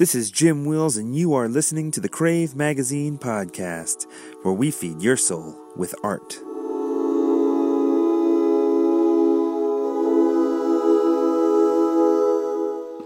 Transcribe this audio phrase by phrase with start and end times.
[0.00, 4.06] This is Jim Wills, and you are listening to the Crave Magazine podcast,
[4.40, 6.38] where we feed your soul with art.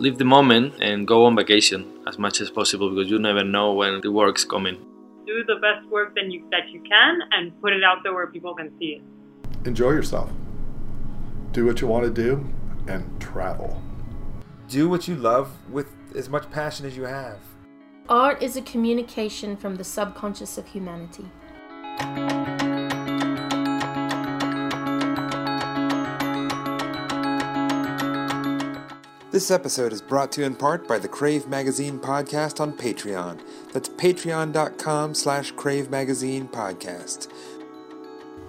[0.01, 3.73] Live the moment and go on vacation as much as possible because you never know
[3.73, 4.77] when the work's coming.
[5.27, 8.29] Do the best work that you that you can and put it out there where
[8.29, 9.67] people can see it.
[9.67, 10.31] Enjoy yourself.
[11.51, 12.49] Do what you want to do
[12.87, 13.83] and travel.
[14.69, 17.39] Do what you love with as much passion as you have.
[18.09, 21.25] Art is a communication from the subconscious of humanity.
[29.31, 33.41] This episode is brought to you in part by the Crave Magazine podcast on Patreon.
[33.73, 37.27] That's patreon.com slash Crave Magazine podcast.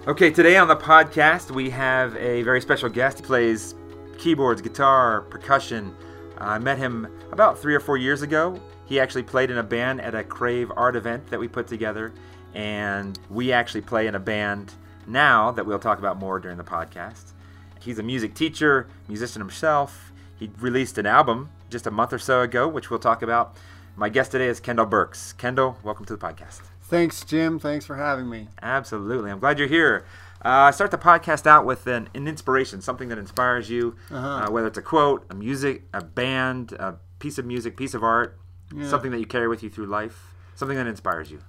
[0.06, 3.18] Okay, today on the podcast we have a very special guest.
[3.18, 3.74] He plays
[4.16, 5.92] keyboards, guitar, percussion.
[6.38, 8.60] I met him about three or four years ago.
[8.86, 12.12] He actually played in a band at a Crave art event that we put together,
[12.54, 14.74] and we actually play in a band
[15.06, 17.32] now that we'll talk about more during the podcast.
[17.80, 20.12] He's a music teacher, musician himself.
[20.38, 23.56] He released an album just a month or so ago, which we'll talk about.
[23.96, 25.32] My guest today is Kendall Burks.
[25.32, 26.60] Kendall, welcome to the podcast.
[26.82, 27.58] Thanks, Jim.
[27.58, 28.48] Thanks for having me.
[28.62, 29.30] Absolutely.
[29.30, 30.04] I'm glad you're here.
[30.42, 34.28] Uh, start the podcast out with an, an inspiration, something that inspires you, Uh-huh.
[34.46, 38.02] uh, whether it's a quote, a music, a band, a piece of music, piece of
[38.04, 38.38] art,
[38.74, 38.88] Yeah.
[38.88, 41.40] something that you carry with you through life, something that inspires you.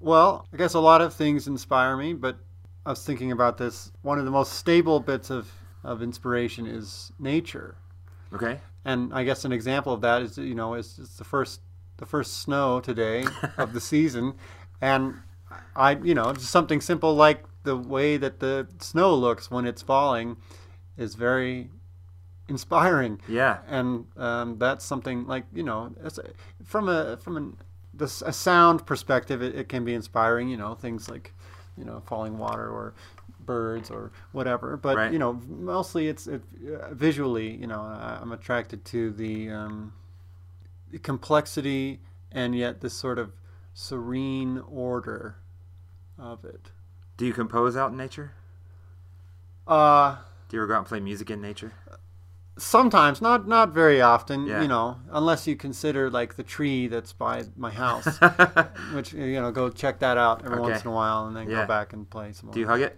[0.00, 2.36] Well, I guess a lot of things inspire me, but
[2.84, 3.92] I was thinking about this.
[4.02, 5.50] One of the most stable bits of,
[5.82, 7.76] of inspiration is nature.
[8.32, 8.60] Okay?
[8.84, 11.60] And I guess an example of that is, you know, is it's the first
[11.96, 13.24] the first snow today
[13.56, 14.34] of the season,
[14.80, 15.14] and
[15.76, 19.82] I, you know, just something simple like the way that the snow looks when it's
[19.82, 20.36] falling
[20.96, 21.70] is very
[22.48, 23.20] inspiring.
[23.28, 23.58] Yeah.
[23.68, 26.18] and um, that's something like you know it's,
[26.64, 27.56] from a from an
[27.92, 31.32] this, a sound perspective it, it can be inspiring you know things like
[31.76, 32.94] you know falling water or
[33.40, 35.12] birds or whatever but Right.
[35.12, 36.42] you know mostly it's it,
[36.80, 39.92] uh, visually you know I, i'm attracted to the um,
[40.90, 42.00] the complexity
[42.32, 43.32] and yet this sort of
[43.74, 45.36] serene order
[46.18, 46.70] of it
[47.16, 48.32] Do you compose out in nature?
[49.66, 50.16] uh
[50.48, 51.72] Do you ever go out and play music in nature?
[52.56, 54.62] sometimes not not very often Yeah.
[54.62, 58.06] you know unless you consider like the tree that's by my house
[58.92, 60.70] which you know go check that out every Okay.
[60.70, 61.62] once in a while and then Yeah.
[61.62, 62.96] go back and play some more Do you hug it?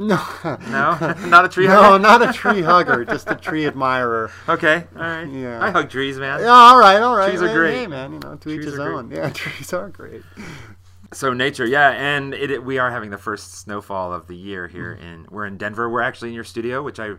[0.00, 0.18] no
[0.66, 0.98] No?
[1.28, 1.98] Not a tree no hugger?
[2.00, 5.28] not a tree hugger just a tree admirer Okay, all right.
[5.28, 5.62] Yeah.
[5.64, 6.40] I hug trees, man.
[6.40, 7.74] yeah all right all right Trees are great.
[7.76, 8.94] hey, man you know to each his are great.
[8.96, 10.22] own yeah trees are great
[11.12, 14.68] So nature, yeah, and it, it- we are having the first snowfall of the year
[14.68, 15.04] here Mm.
[15.12, 15.88] in we're in Denver.
[15.88, 17.12] We're actually in your studio, which I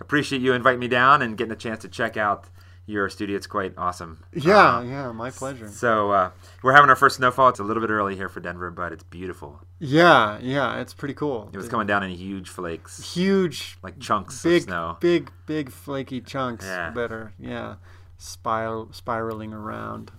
[0.00, 2.44] appreciate you inviting me down and getting a chance to check out
[2.84, 3.36] your studio.
[3.36, 4.24] It's quite awesome.
[4.32, 6.30] yeah Uh, yeah my pleasure so uh,
[6.62, 7.48] we're having our first snowfall.
[7.50, 9.60] It's a little bit early here for Denver, but it's beautiful.
[9.78, 14.42] yeah yeah it's pretty cool It was coming down in huge flakes, huge like chunks
[14.42, 14.96] big of snow.
[15.00, 16.90] big big flaky chunks Yeah.
[16.90, 17.76] that are yeah
[18.18, 20.10] spiral spiraling around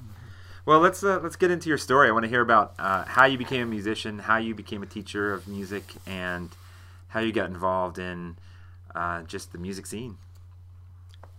[0.65, 2.07] Well, let's uh, let's get into your story.
[2.07, 4.85] I want to hear about uh, how you became a musician, how you became a
[4.85, 6.49] teacher of music, and
[7.09, 8.37] how you got involved in
[8.95, 10.17] uh, just the music scene.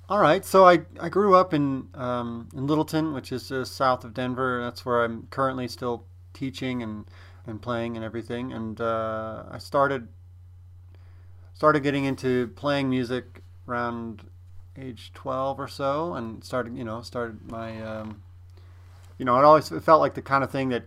[0.06, 4.04] All right, so I, I grew up in um, in Littleton, which is just south
[4.04, 4.60] of Denver.
[4.60, 6.04] That's where I'm currently still
[6.34, 7.06] teaching and,
[7.46, 8.52] and playing and everything.
[8.52, 10.08] And uh, I started
[11.54, 14.28] started getting into playing music around
[14.76, 18.22] age 12 or so, and started you know started my um,
[19.18, 20.84] you know it always it felt like the kind of thing that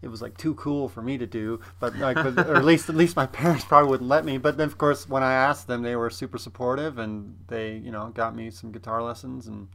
[0.00, 2.88] it was like too cool for me to do, but like, but, or at least
[2.88, 4.38] at least my parents probably wouldn't let me.
[4.38, 7.90] But then, of course, when I asked them, they were super supportive, and they, you
[7.90, 9.68] know, got me some guitar lessons, and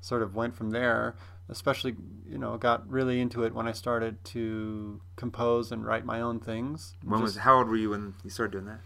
[0.00, 1.14] sort of went from there.
[1.48, 1.94] Especially,
[2.28, 6.40] you know, got really into it when I started to compose and write my own
[6.40, 6.96] things.
[7.04, 8.80] When was how old were you when you started doing that?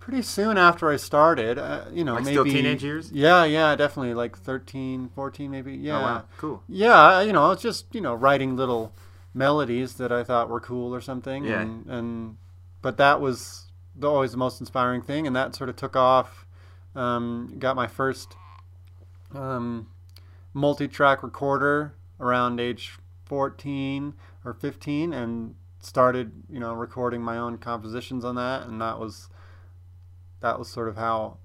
[0.00, 3.12] Pretty soon after I started, uh, you know, Like maybe still teenage years?
[3.12, 5.76] Yeah, yeah, definitely, like 13, 14 maybe.
[5.76, 5.98] Yeah.
[5.98, 6.62] Oh wow, cool.
[6.68, 8.92] Yeah, you know, I was just you know writing little
[9.32, 11.44] melodies that I thought were cool or something.
[11.44, 11.60] Yeah.
[11.60, 12.36] And, and
[12.82, 16.46] but that was the, always the most inspiring thing, and that sort of took off.
[16.94, 18.34] Um, got my first
[19.32, 19.88] um,
[20.52, 24.14] multi-track recorder around age 14
[24.44, 29.28] or 15, and started you know recording my own compositions on that, and that was
[30.40, 31.38] that was sort of how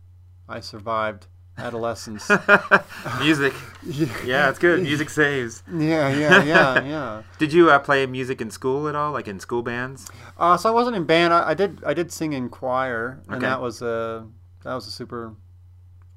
[0.47, 1.27] I survived
[1.57, 2.29] adolescence.
[3.21, 3.53] music,
[4.25, 4.81] yeah, it's good.
[4.83, 5.63] Music saves.
[5.71, 7.23] Yeah, yeah, yeah, yeah.
[7.37, 10.09] Did you uh, play music in school at all, like in school bands?
[10.37, 11.33] Uh, so I wasn't in band.
[11.33, 11.83] I, I did.
[11.85, 13.45] I did sing in choir, and Okay.
[13.45, 14.27] that was a
[14.63, 15.33] that was a super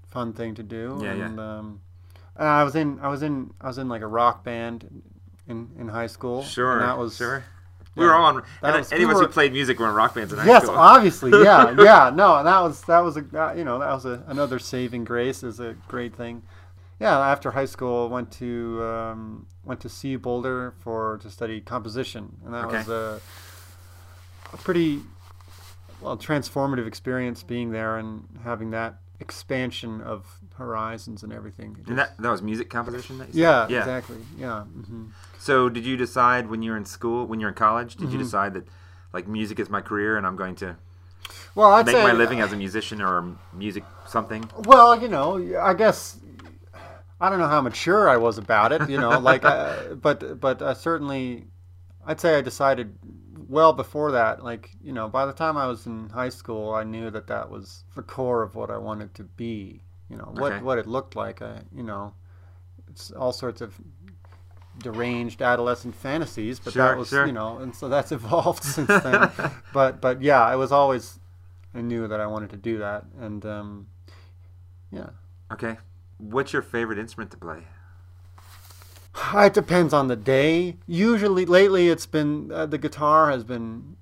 [0.09, 1.01] fun thing to do.
[1.03, 1.27] Yeah, yeah.
[1.27, 1.81] and, Um,
[2.39, 5.03] Uh, I was in I was in I was in like a rock band
[5.47, 6.43] in in high school.
[6.43, 6.73] Sure.
[6.79, 7.45] and that was sure.
[7.99, 8.37] We were all on.
[8.37, 10.39] That And was- any we of us who played music were in rock bands in
[10.39, 10.77] high Yes, school.
[10.77, 12.11] obviously, yeah, yeah.
[12.15, 15.05] No, and that was that was a that, you know that was a, another saving
[15.05, 16.43] grace is a great thing.
[17.01, 22.37] Yeah, after high school, went to um, went to CU Boulder for to study composition,
[22.45, 22.79] and that Okay.
[22.79, 23.21] was a,
[24.53, 25.03] a pretty
[26.01, 31.77] well transformative experience being there and having that expansion of horizons and everything.
[31.81, 33.19] It And that that was music composition.
[33.19, 33.43] That you said?
[33.43, 33.81] yeah, yeah.
[33.81, 34.19] exactly.
[34.37, 34.63] Yeah.
[34.65, 35.07] hmm
[35.39, 38.13] So did you decide when you were in school, when you're in college, did Mm-hmm.
[38.13, 38.67] you decide that
[39.13, 40.77] like music is my career and I'm going to
[41.55, 44.51] Well, I'd make say my living as a musician or music something?
[44.57, 46.19] Well, you know, I guess
[47.21, 48.89] I don't know how mature I was about it.
[48.89, 51.47] You know, like, uh, but but uh, certainly,
[52.07, 52.97] I'd say I decided
[53.49, 54.45] well before that.
[54.45, 57.51] Like, you know, by the time I was in high school, I knew that that
[57.51, 59.83] was the core of what I wanted to be.
[60.11, 60.63] You know, what Okay.
[60.63, 61.43] what it looked like.
[61.43, 62.15] I, you know,
[62.91, 63.75] it's all sorts of
[64.79, 67.27] deranged adolescent fantasies, but Sure, that was sure.
[67.27, 69.31] you know, and so that's evolved since then.
[69.73, 71.19] but but yeah, I was always
[71.75, 73.87] I knew that I wanted to do that, and um,
[74.91, 75.11] yeah.
[75.53, 75.77] Okay.
[76.19, 77.63] What's your favorite instrument to play?
[79.35, 80.77] It depends on the day.
[80.87, 83.97] Usually, lately, it's been uh, the guitar has been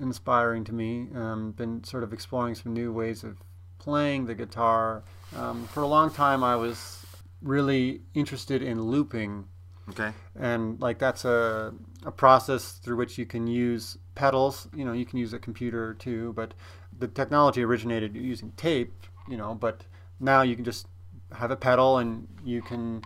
[0.00, 1.08] inspiring to me.
[1.14, 3.38] Um, been sort of exploring some new ways of
[3.78, 5.04] playing the guitar.
[5.36, 7.04] Um, for a long time, I was
[7.42, 9.46] really interested in looping,
[9.90, 10.12] Okay.
[10.34, 11.74] and like that's a
[12.06, 14.68] a process through which you can use pedals.
[14.74, 16.54] You know, you can use a computer too, but
[16.98, 18.92] the technology originated using tape.
[19.28, 19.84] You know, but
[20.20, 20.86] now you can just
[21.32, 23.02] have a pedal and you can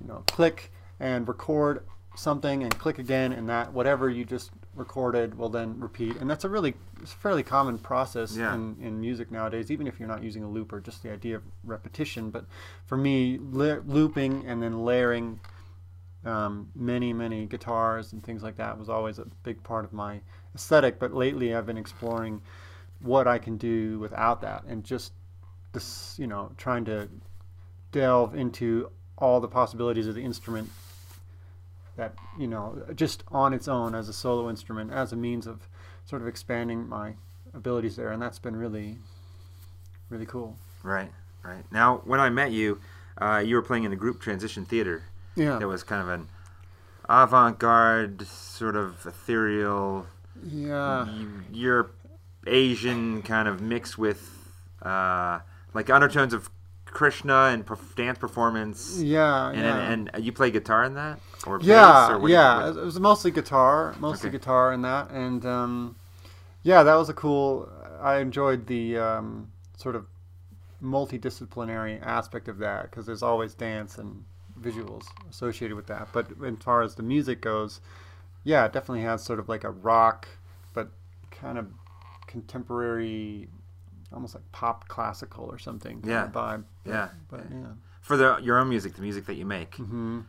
[0.00, 0.70] you know, click
[1.00, 1.84] and record
[2.16, 6.16] something and click again and that whatever you just recorded will then repeat.
[6.16, 8.54] And that's a really it's a fairly common process Yeah.
[8.54, 11.42] in, in music nowadays, even if you're not using a looper, just the idea of
[11.64, 12.30] repetition.
[12.30, 12.46] But
[12.86, 15.40] for me, looping and then layering
[16.24, 20.20] um, many, many guitars and things like that was always a big part of my
[20.54, 20.98] aesthetic.
[20.98, 22.42] But lately, I've been exploring
[23.00, 25.12] what I can do without that and just
[25.72, 27.08] this, you know, trying to
[27.92, 30.70] delve into all the possibilities of the instrument
[31.96, 35.68] that you know just on its own as a solo instrument as a means of
[36.08, 37.12] sort of expanding my
[37.54, 38.96] abilities there and that's been really
[40.10, 41.10] really cool Right.
[41.42, 41.64] Right.
[41.72, 42.80] Now, when I met you,
[43.20, 45.02] uh, you were playing in the group Transition Theater.
[45.34, 46.28] yeah That was kind of an
[47.08, 50.06] avant-garde, sort of ethereal,
[50.44, 51.08] yeah
[51.52, 51.94] Europe,
[52.46, 54.52] Asian kind of mix with
[54.82, 55.40] uh,
[55.74, 56.48] like undertones of
[56.90, 59.00] Krishna and perf- dance performance.
[59.00, 59.78] yeah And, yeah.
[59.90, 63.30] and, and you play guitar in that, or yeah or yeah what- it was mostly
[63.30, 64.38] guitar mostly Okay.
[64.38, 65.96] guitar in that and um,
[66.62, 67.68] yeah that was a cool
[68.00, 70.06] i enjoyed the um, sort of
[70.82, 74.24] multidisciplinary aspect of that because there's always dance and
[74.60, 77.80] visuals associated with that but as far as the music goes
[78.44, 80.26] yeah it definitely has sort of like a rock
[80.74, 80.90] but
[81.30, 81.66] kind of
[82.26, 83.48] contemporary
[84.12, 86.28] almost like pop classical or something Yeah.
[86.32, 87.08] vibe but, Yeah.
[87.28, 87.66] but yeah
[88.08, 89.74] for the your own music, the music that you make.
[89.76, 90.20] hmm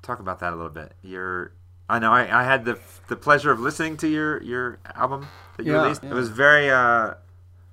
[0.00, 0.94] Talk about that a little bit.
[1.02, 1.52] Your,
[1.88, 5.66] I know I, I had the the pleasure of listening to your your album that
[5.66, 6.02] you Yeah, released.
[6.02, 6.10] yeah.
[6.10, 7.14] It was very uh,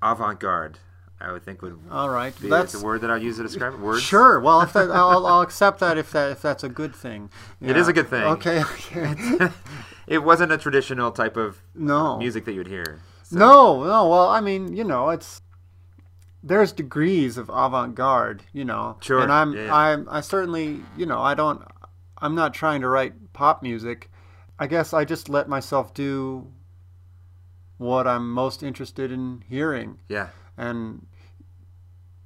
[0.02, 0.80] avant-garde.
[1.22, 3.74] I would think would all right be that's the word that I'd use to describe
[3.74, 3.80] it.
[3.80, 4.02] Words.
[4.02, 4.40] Sure.
[4.42, 7.30] Well, if that, I'll, I'll accept that if that if that's a good thing.
[7.62, 8.24] It is a good thing.
[8.24, 8.62] Okay.
[8.62, 9.48] okay.
[10.08, 12.18] it wasn't a traditional type of no.
[12.18, 13.00] music that you would hear.
[13.26, 13.84] So- No.
[13.84, 14.08] No.
[14.10, 15.42] Well, I mean, you know, it's
[16.44, 18.98] there's degrees of avant-garde, you know.
[19.02, 19.74] Sure, And I'm yeah.
[19.76, 21.62] I'm I certainly, you know, I don't
[22.20, 24.10] I'm not trying to write pop music.
[24.60, 26.52] I guess I just let myself do
[27.78, 30.00] what I'm most interested in hearing.
[30.08, 30.28] Yeah.
[30.58, 31.06] and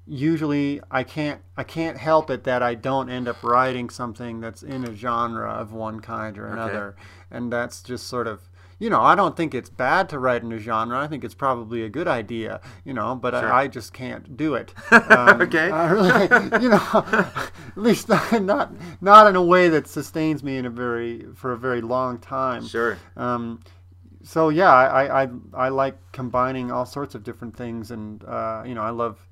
[0.05, 4.63] usually I can't I can't help it that I don't end up writing something that's
[4.63, 6.95] in a genre of one kind or another
[7.29, 8.48] and that's just sort of
[8.79, 11.35] you know I don't think it's bad to write in a genre I think it's
[11.35, 13.51] probably a good idea you know but Sure.
[13.51, 15.69] I, I just can't do it um, Okay.
[15.71, 16.23] Really,
[16.63, 20.69] you know at least not, not not in a way that sustains me in a
[20.69, 22.97] very for a very long time Sure.
[23.17, 23.59] um,
[24.21, 28.75] so yeah, I, I, I like combining all sorts of different things, and uh, you
[28.75, 29.25] know, I love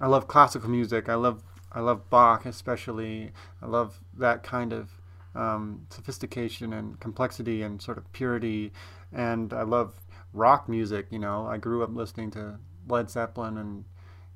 [0.00, 1.08] I love classical music.
[1.10, 3.32] I love I love Bach especially.
[3.62, 4.95] I love that kind of
[5.36, 8.72] um, sophistication and complexity and sort of purity,
[9.12, 9.94] and I love
[10.32, 11.06] rock music.
[11.10, 13.84] You know, I grew up listening to Led Zeppelin and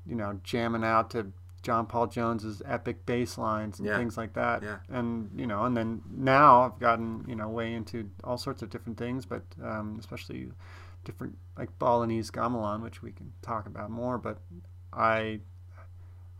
[0.05, 1.31] you know jamming out to
[1.63, 3.97] John Paul Jones's epic bass lines and Yeah.
[3.97, 4.63] things like that.
[4.63, 4.77] Yeah.
[4.89, 8.69] And you know, and then now I've gotten you know way into all sorts of
[8.69, 10.51] different things, but um, especially
[11.03, 14.17] different like Balinese gamelan, which we can talk about more.
[14.17, 14.37] But
[14.93, 15.41] I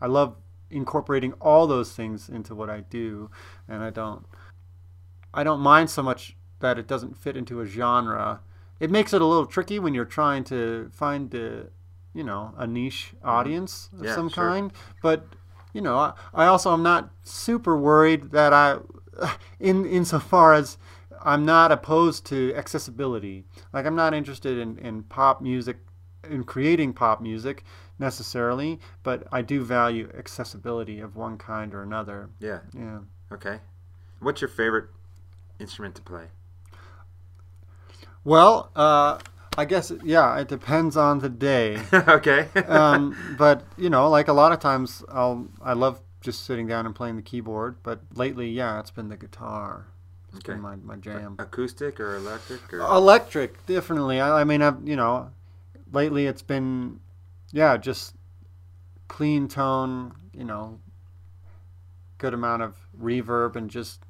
[0.00, 0.36] I love
[0.70, 3.30] incorporating all those things into what I do,
[3.68, 4.24] and I don't
[5.34, 8.40] I don't mind so much that it doesn't fit into a genre.
[8.80, 11.66] It makes it a little tricky when you're trying to find a
[12.14, 14.04] you know a niche audience of Mm-hmm.
[14.06, 14.50] Yeah, some sure.
[14.50, 14.72] kind,
[15.02, 15.24] but
[15.72, 18.78] you know I, I also am not super worried that I
[19.60, 20.78] in insofar as
[21.24, 23.44] I'm not opposed to accessibility.
[23.72, 25.78] Like I'm not interested in, in pop music
[26.28, 27.64] in creating pop music
[27.98, 32.30] necessarily, but I do value accessibility of one kind or another.
[32.40, 32.60] Yeah.
[32.74, 33.00] Yeah.
[33.32, 33.60] Okay.
[34.20, 34.86] What's your favorite
[35.62, 36.26] instrument to play?
[38.24, 39.18] Well, uh,
[39.56, 41.80] I guess yeah, it depends on the day.
[41.92, 42.48] okay.
[42.68, 46.86] um, but you know, like a lot of times, I'll I love just sitting down
[46.86, 47.76] and playing the keyboard.
[47.82, 49.86] But lately, yeah, it's been the guitar.
[50.28, 50.54] It's Okay.
[50.54, 51.36] been my, my jam.
[51.38, 54.20] Acoustic or electric or Electric, definitely.
[54.20, 55.30] I, I mean, I've you know,
[55.92, 57.00] lately it's been,
[57.52, 58.14] yeah, just
[59.08, 60.14] clean tone.
[60.32, 60.80] You know,
[62.18, 64.00] good amount of reverb and just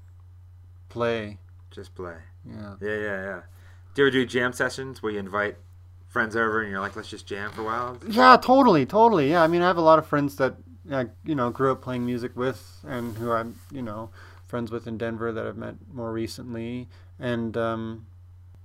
[0.88, 1.38] play.
[1.72, 2.16] Just play?
[2.48, 2.74] Yeah.
[2.80, 3.40] Yeah, yeah, yeah.
[3.94, 5.56] Do you ever do jam sessions where you invite
[6.08, 7.98] friends over and you're like, let's just jam for a while?
[8.06, 9.30] Yeah, totally, totally.
[9.30, 10.56] Yeah, I mean, I have a lot of friends that
[10.90, 14.10] I, you know, grew up playing music with, and who I'm, you know,
[14.46, 16.88] friends with in Denver that I've met more recently,
[17.18, 18.06] and um,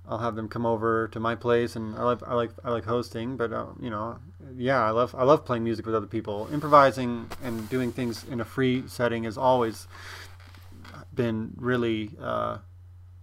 [0.08, 2.86] I'll have them come over to my place, and I like, I like, I like
[2.86, 4.20] hosting, but uh, you know,
[4.58, 6.50] yeah, I love, I love playing music with other people.
[6.52, 9.88] Improvising and doing things in a free setting has always
[11.14, 12.58] been really uh,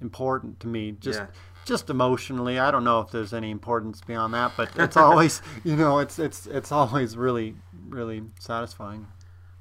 [0.04, 0.92] important to me.
[0.92, 1.26] Just Yeah.
[1.64, 2.58] just emotionally.
[2.58, 6.18] I don't know if there's any importance beyond that, but it's always you know it's
[6.18, 7.56] it's it's always really
[7.88, 9.06] really satisfying.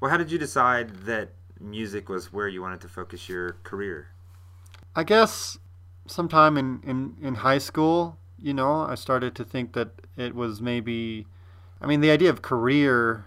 [0.00, 4.08] Well, how did you decide that music was where you wanted to focus your career?
[4.94, 5.58] I guess
[6.06, 10.60] sometime in in in high school, you know, I started to think that it was
[10.60, 11.26] maybe
[11.80, 13.24] I mean the idea of career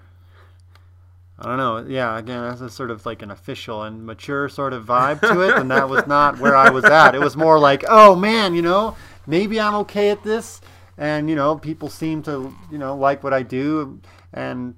[1.40, 1.86] I don't know.
[1.88, 5.42] Yeah, again, that's a sort of like an official and mature sort of vibe to
[5.42, 7.14] it, and that was not where I was at.
[7.14, 8.96] It was more like, oh man, you know,
[9.28, 10.62] maybe I'm okay at this,
[10.98, 14.02] and you know, people seem to, you know, like what I do,
[14.34, 14.76] and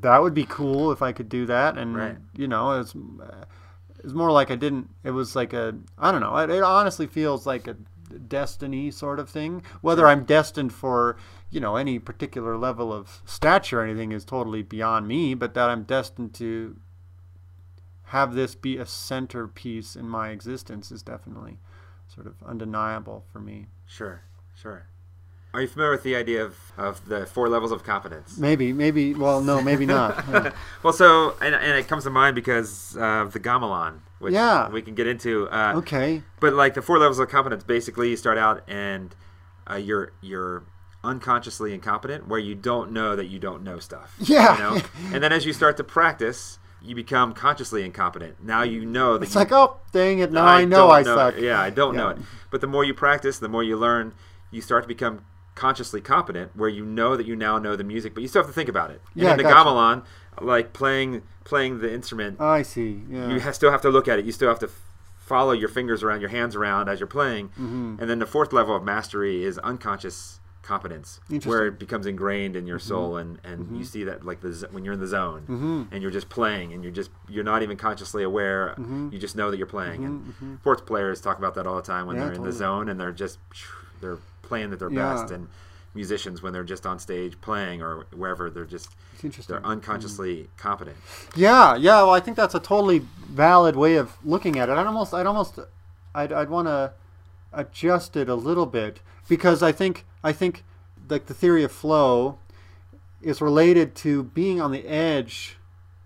[0.00, 1.76] that would be cool if I could do that.
[1.76, 2.16] And Right.
[2.34, 2.94] you know, it's
[4.02, 4.88] it's more like I didn't.
[5.04, 6.36] It was like a, I don't know.
[6.38, 7.76] It, it honestly feels like a
[8.18, 9.62] destiny sort of thing.
[9.80, 11.16] Whether I'm destined for,
[11.50, 15.34] you know, any particular level of stature or anything is totally beyond me.
[15.34, 16.76] But that I'm destined to
[18.10, 21.58] have this be a centerpiece in my existence is definitely
[22.08, 23.66] sort of undeniable for me.
[23.86, 24.22] Sure,
[24.54, 24.86] sure.
[25.52, 28.36] Are you familiar with the idea of, of the four levels of competence?
[28.36, 29.14] Maybe, maybe.
[29.14, 30.22] Well, no, maybe not.
[30.30, 30.52] Yeah.
[30.82, 34.68] Well, so, and, and it comes to mind because of the gamelan, which Yeah.
[34.68, 35.48] we can get into.
[35.48, 36.22] Uh, Okay.
[36.40, 39.14] But like the four levels of competence, basically you start out and
[39.70, 40.64] uh, you're you're
[41.04, 44.14] unconsciously incompetent, where you don't know that you don't know stuff.
[44.18, 44.56] Yeah.
[44.56, 44.82] You know?
[45.14, 48.42] and then as you start to practice, you become consciously incompetent.
[48.42, 50.32] Now you know that It's you, like, oh, dang it!
[50.32, 51.38] Now I, know don't I suck.
[51.38, 52.18] Yeah, I don't know it.
[52.50, 54.14] But the more you practice, the more you learn.
[54.52, 55.24] You start to become
[55.56, 58.46] consciously competent, where you know that you now know the music, but you still have
[58.48, 59.00] to think about it.
[59.14, 59.68] And Yeah, in the gotcha.
[59.70, 60.04] gamelan,
[60.40, 63.02] like playing playing the instrument, I see.
[63.08, 63.28] Yeah.
[63.32, 64.24] you ha- still have to look at it.
[64.26, 64.82] You still have to f-
[65.16, 67.48] follow your fingers around, your hands around as you're playing.
[67.50, 67.96] Mm-hmm.
[68.00, 71.74] And then the fourth level of mastery is unconscious competence, where Mm-hmm.
[71.74, 74.84] it becomes ingrained in your soul, and, and you see that like the z- when
[74.84, 75.82] you're in the zone Mm-hmm.
[75.92, 78.70] and you're just playing, and you're just you're not even consciously aware.
[78.76, 79.10] Mm-hmm.
[79.12, 80.04] You just know that you're playing.
[80.04, 82.88] And sports players talk about that all the time when Yeah, they're in the zone
[82.88, 83.38] and they're just
[84.00, 85.14] they're playing at their Yeah.
[85.14, 85.30] best.
[85.30, 85.46] And
[85.96, 88.90] musicians when they're just on stage playing or wherever they're just
[89.48, 90.96] they're unconsciously competent.
[91.34, 92.02] Yeah, yeah.
[92.02, 94.72] Well, I think that's a totally valid way of looking at it.
[94.72, 95.58] I'd almost, I'd almost,
[96.14, 96.92] I'd, I'd want to
[97.52, 100.62] adjust it a little bit because I think, I think,
[101.08, 102.38] like the theory of flow
[103.22, 105.56] is related to being on the edge.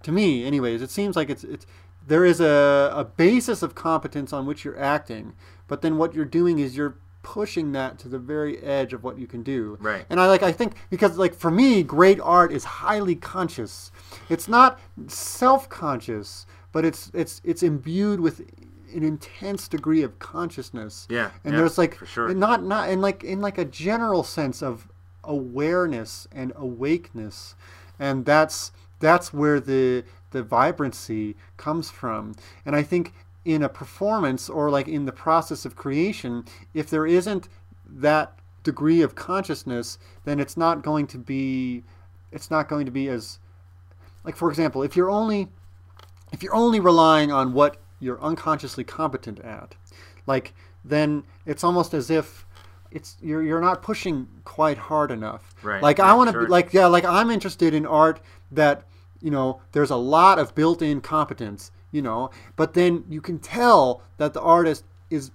[0.04, 1.66] To me, anyways, it seems like it's, it's
[2.06, 5.34] there is a, a basis of competence on which you're acting,
[5.68, 9.18] but then what you're doing is you're pushing that to the very edge of what
[9.18, 9.76] you can do.
[9.80, 10.04] Right.
[10.08, 13.92] And I like I think because like for me, great art is highly conscious.
[14.28, 18.40] It's not self-conscious, but it's it's it's imbued with
[18.94, 21.06] an intense degree of consciousness.
[21.10, 22.28] Yeah, And yeah, there's like for sure.
[22.28, 24.88] and not not in like in like a general sense of
[25.24, 27.54] awareness and awakeness.
[27.98, 32.34] And that's that's where the the vibrancy comes from.
[32.64, 33.12] And I think
[33.52, 37.48] in a performance or like in the process of creation, if there isn't
[37.86, 41.82] that degree of consciousness, then it's not going to be
[42.32, 43.38] it's not going to be as
[44.24, 45.48] like for example, if you're only
[46.32, 49.74] if you're only relying on what you're unconsciously competent at,
[50.26, 50.54] like
[50.84, 52.46] then it's almost as if
[52.90, 55.54] it's you're you're not pushing quite hard enough.
[55.62, 56.44] Right, Like I want to sure.
[56.44, 58.20] be like yeah, like I'm interested in art
[58.52, 58.84] that
[59.20, 64.02] you know, there's a lot of built-in competence, you know, but then you can tell
[64.18, 65.30] that the artist is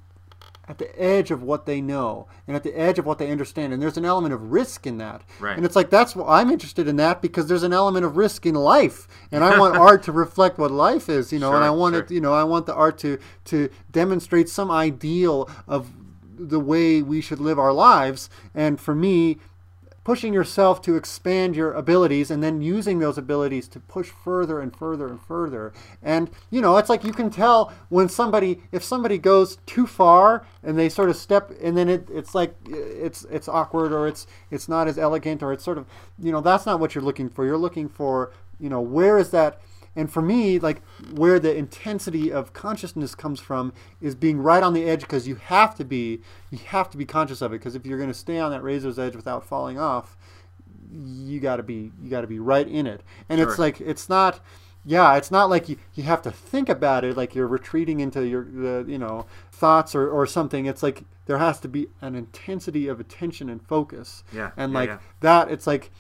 [0.68, 3.72] at the edge of what they know and at the edge of what they understand
[3.72, 5.56] and there's an element of risk in that Right.
[5.56, 8.48] and it's like that's what i'm interested in that because there's an element of risk
[8.48, 11.68] in life and i want art to reflect what life is you know and i
[11.68, 12.02] Sure, want sure.
[12.04, 15.92] it you know i want the art to to demonstrate some ideal of
[16.36, 19.38] the way we should live our lives and for me
[20.06, 24.74] pushing yourself to expand your abilities and then using those abilities to push further and
[24.74, 25.74] further and further.
[26.02, 30.46] And you know, it's like you can tell when somebody if somebody goes too far
[30.64, 34.28] and they sort of step and then it, it's like it's it's awkward or it's
[34.52, 35.86] it's not as elegant or it's sort of
[36.22, 37.44] you know, that's not what you're looking for.
[37.44, 39.60] You're looking for, you know, where is that
[39.96, 40.82] and for me, like
[41.14, 45.36] where the intensity of consciousness comes from is being right on the edge because you
[45.36, 46.22] have to be,
[46.52, 47.60] you have to be conscious of it.
[47.60, 50.18] Because if you're going to stay on that razor's edge without falling off,
[50.92, 53.02] you got to be, you got to be right in it.
[53.30, 54.42] And it's like it's not,
[54.86, 58.28] yeah, it's not like you, you have to think about it like you're retreating into
[58.28, 60.66] your, the, you know, thoughts or, or something.
[60.66, 64.24] It's like there has to be an intensity of attention and focus.
[64.34, 64.98] Yeah, And yeah, like yeah.
[65.22, 65.92] that, it's like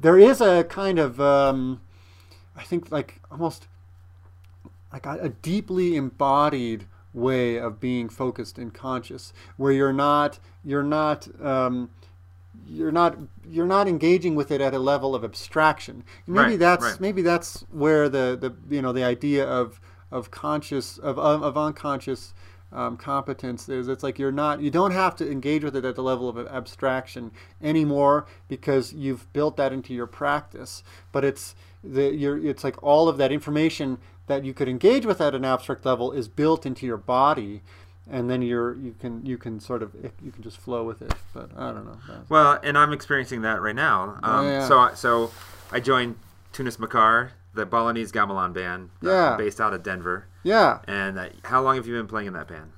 [0.00, 1.20] there is a kind of.
[1.20, 1.82] Um,
[2.56, 3.66] I think like almost
[4.92, 10.82] like a, a deeply embodied way of being focused and conscious, where you're not you're
[10.82, 11.90] not um,
[12.66, 13.16] you're not
[13.48, 16.04] you're not engaging with it at a level of abstraction.
[16.26, 17.00] Maybe Right, that's right.
[17.00, 19.80] maybe that's where the, the you know the idea of
[20.10, 22.34] of conscious of of, of unconscious
[22.72, 23.88] um, competence is.
[23.88, 26.38] It's like you're not you don't have to engage with it at the level of
[26.38, 27.30] abstraction
[27.62, 30.82] anymore because you've built that into your practice.
[31.12, 31.54] But it's
[31.84, 35.44] the you're it's like all of that information that you could engage with at an
[35.44, 37.62] abstract level is built into your body.
[38.10, 41.14] And then you're you can you can sort of you can just flow with it,
[41.32, 41.96] but I don't know.
[42.28, 44.18] Well, and I'm experiencing that right now.
[44.22, 44.68] Um, Oh, yeah.
[44.68, 45.30] So, I- so
[45.72, 46.16] I joined
[46.52, 49.36] Tunas Mekar, the Balinese gamelan band, uh, Yeah.
[49.38, 50.26] based out of Denver.
[50.42, 52.72] Yeah, And uh, how long have you been playing in that band?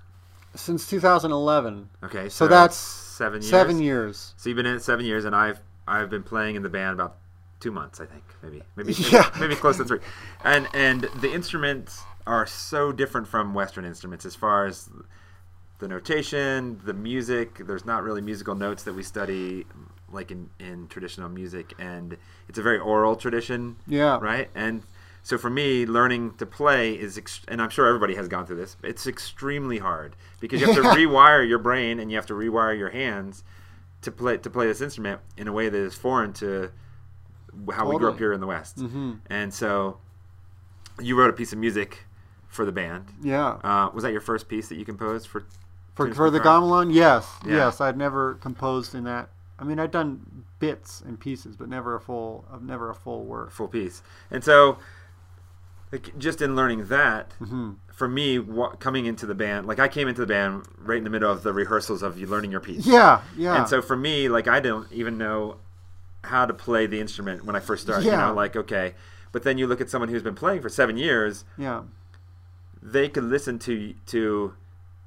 [0.54, 3.50] since 2011, Okay, So that's seven years.
[3.50, 4.34] seven years.
[4.36, 6.94] So you've been in it seven years, and I've I've been playing in the band
[6.94, 7.16] about
[7.60, 9.30] two months, I think, maybe, maybe, maybe- Yeah.
[9.40, 10.00] maybe, close to three.
[10.44, 14.88] And and the instruments are so different from Western instruments as far as
[15.78, 17.66] the notation, the music.
[17.66, 19.66] There's not really musical notes that we study
[20.10, 22.16] like in in traditional music, and
[22.48, 23.76] it's a very oral tradition.
[23.86, 24.18] Yeah.
[24.20, 24.48] Right.
[24.54, 24.82] And
[25.22, 28.56] so for me, learning to play is, ex- and I'm sure everybody has gone through
[28.58, 28.76] this.
[28.84, 32.78] It's extremely hard because you have to rewire your brain and you have to rewire
[32.78, 33.42] your hands
[34.02, 36.70] to play to play this instrument in a way that is foreign to
[37.72, 38.78] how we grew up here in the West.
[38.78, 39.12] Mm-hmm.
[39.30, 39.98] And so,
[41.00, 42.04] you wrote a piece of music
[42.48, 43.06] for the band.
[43.22, 43.58] Yeah.
[43.62, 45.44] Uh, was that your first piece that you composed for?
[45.94, 47.56] For, for the gamelan, yes, Yeah.
[47.56, 47.80] yes.
[47.80, 49.30] I'd never composed in that.
[49.58, 53.24] I mean, I'd done bits and pieces, but never a full, of never a full
[53.24, 53.50] work.
[53.50, 54.02] full piece.
[54.30, 54.76] And so,
[55.92, 57.72] like, just in learning that, Mm-hmm.
[57.92, 61.04] for me, wa coming into the band, like I came into the band right in
[61.04, 62.86] the middle of the rehearsals of you learning your piece.
[62.86, 63.56] Yeah, yeah.
[63.58, 65.56] And so for me, like I don't even know
[66.26, 68.04] how to play the instrument when I first started.
[68.06, 68.94] You know, like okay,
[69.32, 71.82] but then you look at someone who's been playing for seven years, yeah,
[72.82, 74.54] they could listen to to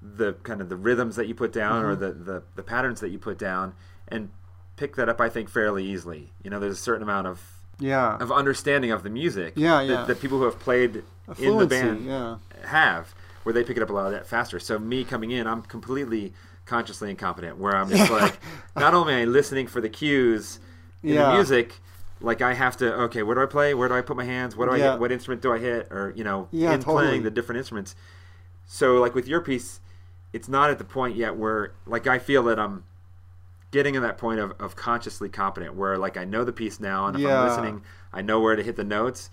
[0.01, 2.01] the kind of the rhythms that you put down or Mm-hmm.
[2.25, 3.73] the, the the patterns that you put down
[4.08, 4.29] and
[4.77, 5.19] pick that up.
[5.21, 6.32] I think fairly easily.
[6.43, 7.41] You know, there's a certain amount of
[7.79, 8.17] yeah.
[8.17, 10.03] of understanding of the music Yeah, that, yeah.
[10.05, 12.38] that people who have played A in the band yeah.
[12.65, 15.47] have where they pick it up a lot of that faster so me coming in
[15.47, 16.34] i'm completely
[16.65, 18.38] consciously incompetent where i'm just like
[18.75, 20.60] not only am i listening for the cues
[21.03, 21.29] in Yeah.
[21.31, 21.75] the music
[22.21, 24.55] like i have to okay where do i play where do i put my hands
[24.55, 24.91] what do i Yeah.
[24.91, 27.05] hit what instrument do i hit or you know Yeah, in totally.
[27.07, 27.95] playing the different instruments
[28.65, 29.79] so like with your piece
[30.33, 32.83] it's not at the point yet where like i feel that i'm
[33.71, 37.05] getting to that point of, of consciously competent where like i know the piece now
[37.07, 37.39] and if Yeah.
[37.41, 37.81] i'm listening
[38.12, 39.29] i know where to hit the notes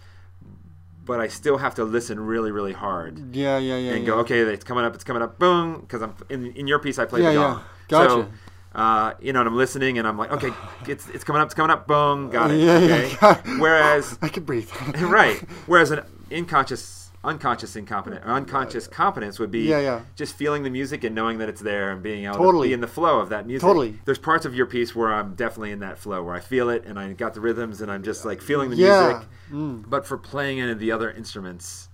[1.04, 3.92] but i still have to listen really really hard Yeah, yeah, yeah.
[3.94, 6.78] and go okay it's coming up it's coming up boom because i'm in, in your
[6.78, 7.34] piece i play the yeah.
[7.34, 8.10] gong Gotcha.
[8.10, 8.28] so
[8.76, 10.50] uh, you know and i'm listening and i'm like okay
[10.86, 13.58] it's, it's coming up it's coming up boom got it Yeah, yeah, okay got it.
[13.60, 14.70] whereas I can breathe.
[15.00, 20.00] right whereas an unconscious unconscious incompetent or unconscious competence would be Yeah, yeah.
[20.14, 22.68] just feeling the music and knowing that it's there and being able Totally.
[22.68, 23.98] to be in the flow of that music Totally.
[24.04, 26.84] there's parts of your piece where i'm definitely in that flow where i feel it
[26.84, 29.24] and i got the rhythms and i'm just like feeling the Yeah.
[29.50, 29.60] Mm.
[29.70, 31.88] music but for playing any of the other instruments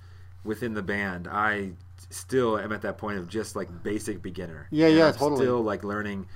[0.45, 1.71] within the band i
[2.11, 5.37] still am at that point of just like basic beginner Yeah, yeah, I'm totally.
[5.47, 6.27] still like learning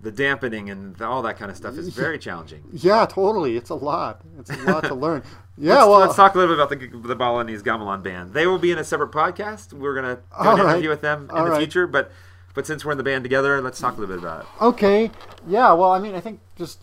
[0.00, 3.56] the dampening and all that kind of stuff is very challenging yeah, totally.
[3.56, 4.20] It's a lot.
[4.38, 5.22] It's a lot to learn.
[5.56, 8.32] Yeah, let's, well, let's talk a little bit about the the Balinese Gamelan band.
[8.32, 9.72] They will be in a separate podcast.
[9.72, 10.70] We're gonna do an right.
[10.70, 11.58] interview with them in All the right.
[11.58, 12.12] future, but
[12.54, 14.62] but since we're in the band together, let's talk a little bit about it.
[14.62, 15.10] Okay.
[15.46, 15.72] Yeah.
[15.72, 16.80] Well, I mean, I think just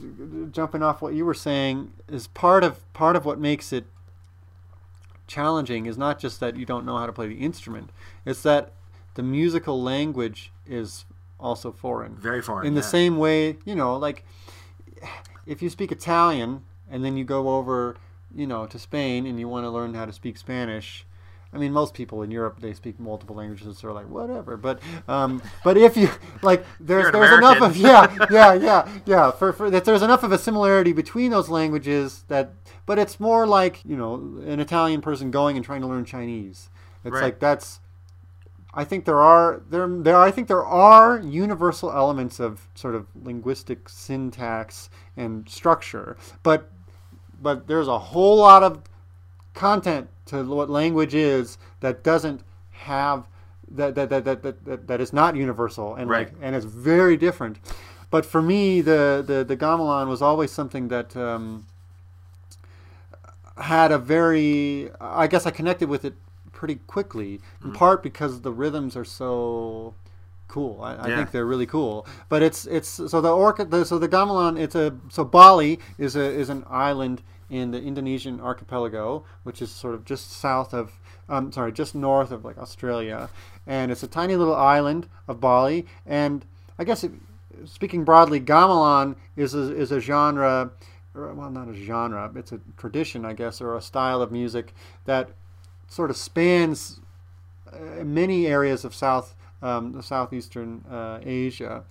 [0.51, 3.85] jumping off what you were saying is part of part of what makes it
[5.27, 7.91] challenging is not just that you don't know how to play the instrument;
[8.25, 8.73] it's that
[9.15, 11.05] the musical language is
[11.39, 12.15] also foreign.
[12.15, 12.67] Very foreign.
[12.67, 12.87] In the yeah.
[12.87, 14.25] same way, you know, like
[15.45, 17.97] if you speak Italian and then you go over,
[18.33, 21.05] you know, to Spain and you want to learn how to speak Spanish.
[21.53, 24.57] I mean, most people in Europe they speak multiple languages, so they're like whatever.
[24.57, 26.09] But, um, but if you
[26.41, 29.31] like, there's there's enough of yeah, yeah, yeah, yeah.
[29.31, 32.51] For, for that, there's enough of a similarity between those languages that,
[32.85, 36.69] but it's more like you know an Italian person going and trying to learn Chinese.
[37.05, 37.23] It's Right.
[37.23, 37.79] like that's
[38.75, 43.07] I think there are there there I think there are universal elements of sort of
[43.23, 46.69] linguistic syntax and structure, but
[47.41, 48.83] but there's a whole lot of
[49.53, 53.25] content to what language is that doesn't have
[53.71, 56.27] that that that that, that, that, is not universal and Right.
[56.27, 57.57] like and it's very different.
[58.11, 61.15] But for me, the the the gamelan was always something that.
[61.15, 61.65] Um,
[63.57, 66.13] had a very I guess I connected with it
[66.55, 69.93] pretty quickly in part because the rhythms are so
[70.47, 70.81] cool.
[70.81, 71.17] I, I Yeah.
[71.17, 72.07] think they're really cool.
[72.29, 76.15] But it's it's so the orca the, so the gamelan it's a so Bali is
[76.15, 80.93] a is an island in the Indonesian archipelago, which is sort of just south of
[81.29, 83.29] um sorry, just north of like Australia,
[83.67, 86.45] and it's a tiny little island of Bali and
[86.79, 87.11] I guess it,
[87.65, 90.71] speaking broadly gamelan is a, is a genre
[91.15, 94.73] well, not a genre, it's a tradition, I guess, or a style of music
[95.05, 95.29] that
[95.87, 96.99] sort of spans
[97.71, 101.83] uh, many areas of South, um, the southeastern uh, Asia.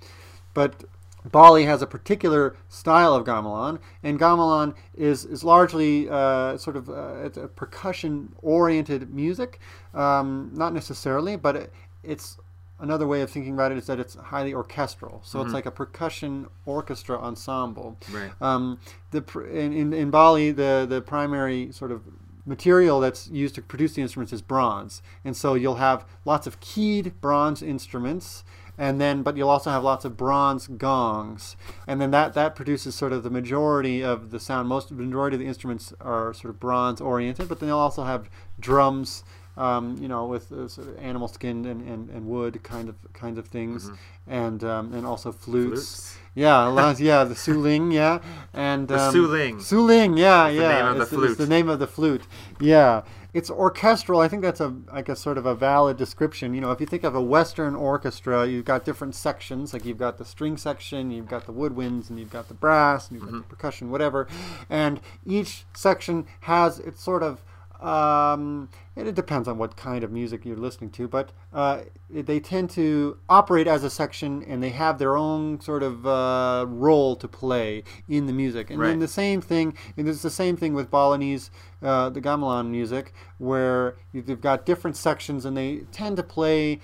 [0.52, 0.84] But
[1.30, 6.90] Bali has a particular style of gamelan, and gamelan is is largely uh, sort of
[6.90, 9.58] uh, it's a percussion-oriented music,
[9.94, 12.36] um, not necessarily, but it, it's
[12.78, 15.22] another way of thinking about it is that it's highly orchestral.
[15.24, 17.96] So it's like a percussion orchestra ensemble.
[18.12, 18.30] Right.
[18.42, 18.78] Um,
[19.10, 22.02] the in, in, in Bali, the the primary sort of
[22.46, 26.60] material that's used to produce the instruments is bronze, and so you'll have lots of
[26.60, 28.44] keyed bronze instruments.
[28.76, 31.54] And then, but you'll also have lots of bronze gongs,
[31.86, 34.68] and then that that produces sort of the majority of the sound.
[34.68, 38.02] Most the majority of the instruments are sort of bronze oriented, but then they'll also
[38.02, 38.28] have
[38.58, 39.22] drums,
[39.56, 42.96] um, you know, with uh, sort of animal skin and, and, and wood kind of
[43.12, 43.92] kinds of things,
[44.26, 45.70] and um, and also flutes.
[45.70, 46.18] Flutes.
[46.34, 48.18] Yeah, yeah, the suling, yeah,
[48.52, 49.60] and The Suling.
[49.60, 50.72] Su Ling, yeah, the yeah.
[50.72, 52.22] name of the it's, it's the name of the flute.
[52.60, 54.18] Yeah, it's orchestral.
[54.20, 56.52] I think that's a like a sort of a valid description.
[56.52, 59.72] You know, if you think of a Western orchestra, you've got different sections.
[59.72, 63.08] Like you've got the string section, you've got the woodwinds, and you've got the brass,
[63.08, 63.38] and you've Mm-hmm.
[63.40, 64.26] got the percussion, whatever.
[64.68, 67.42] And each section has its sort of
[67.80, 72.40] um, and it depends on what kind of music you're listening to, but uh, they
[72.40, 77.16] tend to operate as a section and they have their own sort of uh, role
[77.16, 78.70] to play in the music.
[78.70, 81.50] And then the same thing, and it's the same thing with Balinese,
[81.82, 86.80] uh, the gamelan music, where you've got different sections and they tend to play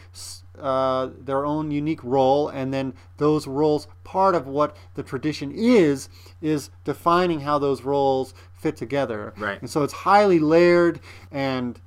[0.61, 6.09] uh, their own unique role, and then those roles, part of what the tradition is,
[6.43, 9.33] is defining how those roles fit together.
[9.37, 9.61] Right.
[9.61, 11.81] And so it's highly layered and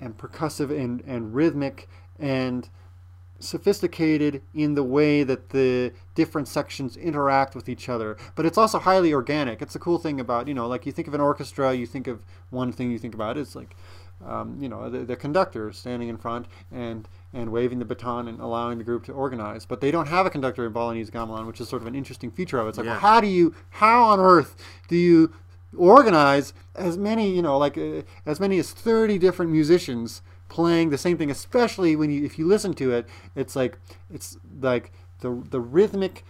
[0.00, 2.68] and percussive and, and rhythmic and
[3.38, 8.16] sophisticated in the way that the different sections interact with each other.
[8.34, 9.60] But it's also highly organic.
[9.62, 12.06] It's the cool thing about, you know, like you think of an orchestra, you think
[12.06, 13.76] of one thing you think about is like,
[14.26, 18.40] um, you know, the, the conductor standing in front and and waving the baton and
[18.40, 19.64] allowing the group to organize.
[19.66, 22.30] But they don't have a conductor in Balinese gamelan, which is sort of an interesting
[22.30, 22.70] feature of it.
[22.70, 22.92] It's like, Yeah.
[22.92, 24.54] well, how do you, how on earth
[24.88, 25.32] do you
[25.76, 30.98] organize as many, you know, like uh, as many as 30 different musicians playing the
[30.98, 33.78] same thing, especially when you, if you listen to it, it's like,
[34.12, 36.24] it's like the, the rhythmic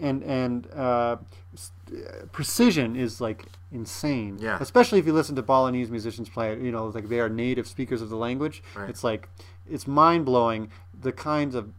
[0.00, 1.16] and, and, uh,
[1.92, 4.38] uh, precision is like insane.
[4.40, 4.58] Yeah.
[4.60, 7.66] Especially if you listen to Balinese musicians play it, you know, like they are native
[7.66, 8.62] speakers of the language.
[8.74, 8.88] Right.
[8.88, 9.28] It's like,
[9.68, 11.70] it's mind blowing the kinds of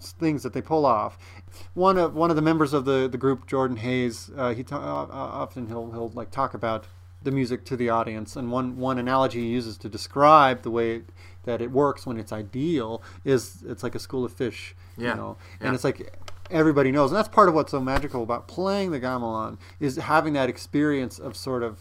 [0.00, 1.18] things that they pull off.
[1.74, 4.76] One of one of the members of the, the group, Jordan Hayes, uh, he ta-
[4.78, 6.86] uh, uh, often he'll he'll like talk about
[7.22, 11.02] the music to the audience, and one one analogy he uses to describe the way
[11.44, 15.10] that it works when it's ideal is it's like a school of fish, Yeah.
[15.10, 15.66] you know, Yeah.
[15.68, 16.18] and it's like
[16.50, 20.32] everybody knows, and that's part of what's so magical about playing the gamelan is having
[20.34, 21.78] that experience of sort of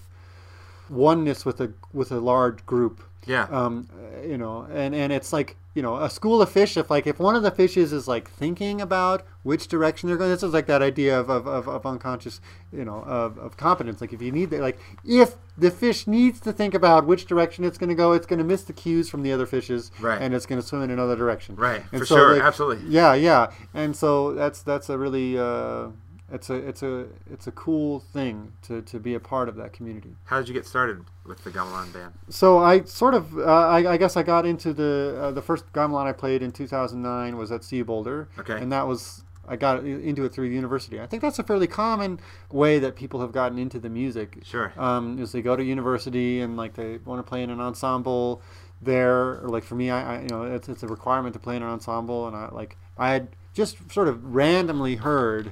[0.91, 3.47] oneness with a with a large group Yeah.
[3.49, 3.87] um,
[4.27, 6.75] you know, and and it's like you know a school of fish.
[6.75, 10.29] If like if one of the fishes is like thinking about which direction they're going,
[10.29, 12.41] this is like that idea of of, of, of unconscious,
[12.73, 14.01] you know, of, of competence.
[14.01, 17.63] Like if you need that, like if the fish needs to think about which direction
[17.63, 20.21] it's going to go, it's going to miss the cues from the other fishes, Right.
[20.21, 22.87] And it's going to swim in another direction, Right, And for sure, like, absolutely.
[22.89, 25.37] Yeah, yeah, and so that's that's a really.
[25.39, 25.89] Uh,
[26.31, 29.73] it's a it's a it's a cool thing to, to be a part of that
[29.73, 30.15] community.
[30.25, 32.13] How did you get started with the gamelan band?
[32.29, 35.71] So I sort of uh, I, I guess I got into the uh, the first
[35.73, 38.29] gamelan I played in 2009 was at CU Boulder.
[38.39, 38.57] Okay.
[38.57, 41.01] And that was I got into it through university.
[41.01, 42.19] I think that's a fairly common
[42.51, 44.39] way that people have gotten into the music.
[44.43, 44.71] Sure.
[44.77, 48.41] Um, is they go to university and like they want to play in an ensemble
[48.81, 51.55] there, or like for me, I, I you know it's, it's a requirement to play
[51.55, 55.51] in an ensemble, and I like I had just sort of randomly heard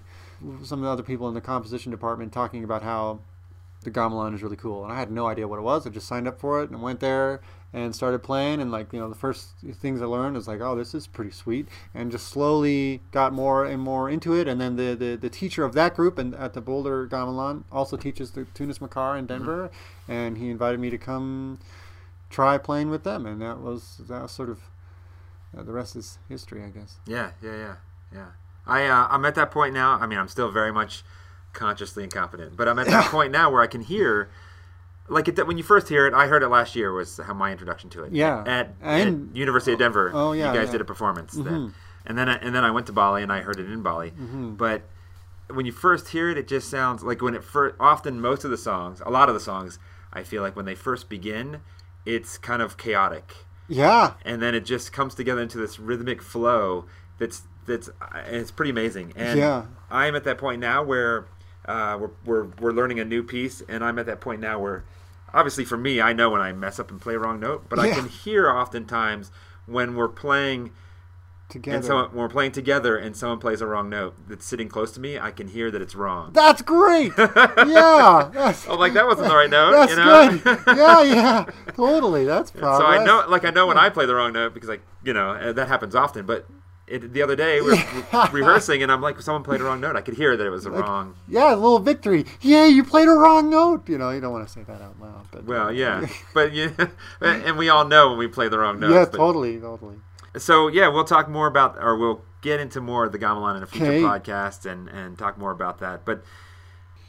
[0.63, 3.19] some of the other people in the composition department talking about how
[3.83, 5.87] the gamelan is really cool, and I had no idea what it was.
[5.87, 7.39] I just signed up for it and went there
[7.71, 8.61] and started playing.
[8.61, 11.31] And like you know, the first things I learned was like, oh, this is pretty
[11.31, 14.47] sweet, and just slowly got more and more into it.
[14.47, 17.95] And then the the, the teacher of that group and at the Boulder Gamelan also
[17.95, 19.71] teaches the Tunas Mekar in Denver,
[20.07, 21.59] and he invited me to come
[22.29, 24.59] try playing with them, and that was that was sort of
[25.57, 26.97] uh, the rest is history, I guess.
[27.05, 27.75] Yeah, yeah, yeah,
[28.13, 28.27] yeah.
[28.67, 29.93] I uh, I'm at that point now.
[29.99, 31.03] I mean, I'm still very much
[31.53, 34.29] consciously incompetent, but I'm at that point now where I can hear.
[35.11, 36.93] Like it, when you first hear it, I heard it last year.
[36.93, 38.13] Was how my introduction to it.
[38.13, 38.43] Yeah.
[38.45, 40.11] At, And- at University of Denver.
[40.13, 40.73] Oh, yeah, You guys yeah.
[40.73, 41.43] did a performance Mhm.
[41.45, 41.73] then,
[42.05, 44.11] and then I, and then I went to Bali and I heard it in Bali.
[44.11, 44.55] Mhm.
[44.55, 44.83] But
[45.49, 47.75] when you first hear it, it just sounds like when it first.
[47.79, 49.79] Often, most of the songs, a lot of the songs,
[50.13, 51.61] I feel like when they first begin,
[52.05, 53.35] it's kind of chaotic
[53.67, 54.13] Yeah.
[54.23, 56.85] and then it just comes together into this rhythmic flow
[57.17, 57.89] that's that's
[58.27, 59.65] it's pretty amazing and Yeah.
[59.89, 61.25] i'm at that point now where
[61.65, 64.83] uh, we're, we're, we're learning a new piece and i'm at that point now where
[65.33, 67.77] obviously for me i know when i mess up and play a wrong note but
[67.79, 69.31] i can hear oftentimes
[69.67, 70.71] when we're playing
[71.49, 71.75] Together.
[71.77, 74.91] and someone, when we're playing together and someone plays a wrong note that's sitting close
[74.91, 77.11] to me i can hear that it's wrong That's great.
[77.17, 78.29] yeah.
[78.31, 80.37] That's, oh like that wasn't the right note that's you know?
[80.43, 80.59] good.
[80.77, 81.45] Yeah, yeah.
[81.75, 82.23] Totally.
[82.25, 82.85] That's probably So.
[82.85, 85.31] I know, like I know when I play the wrong note because, like, you know,
[85.31, 86.25] uh, that happens often.
[86.27, 86.45] But
[86.89, 89.95] it, the other day we were rehearsing, and I'm like, someone played a wrong note.
[89.95, 91.15] I could hear that it was a Like, wrong.
[91.27, 92.25] Yeah, a little victory.
[92.41, 93.87] Yeah, you played a wrong note.
[93.87, 95.27] You know, you don't want to say that out loud.
[95.31, 96.71] But Well, yeah, but yeah,
[97.21, 98.91] and we all know when we play the wrong note.
[98.91, 99.95] yeah, but- totally, totally.
[100.37, 103.63] So yeah, we'll talk more about, or we'll get into more of the gamelan in
[103.63, 104.01] a future Okay.
[104.01, 106.05] podcast, and and talk more about that.
[106.05, 106.23] But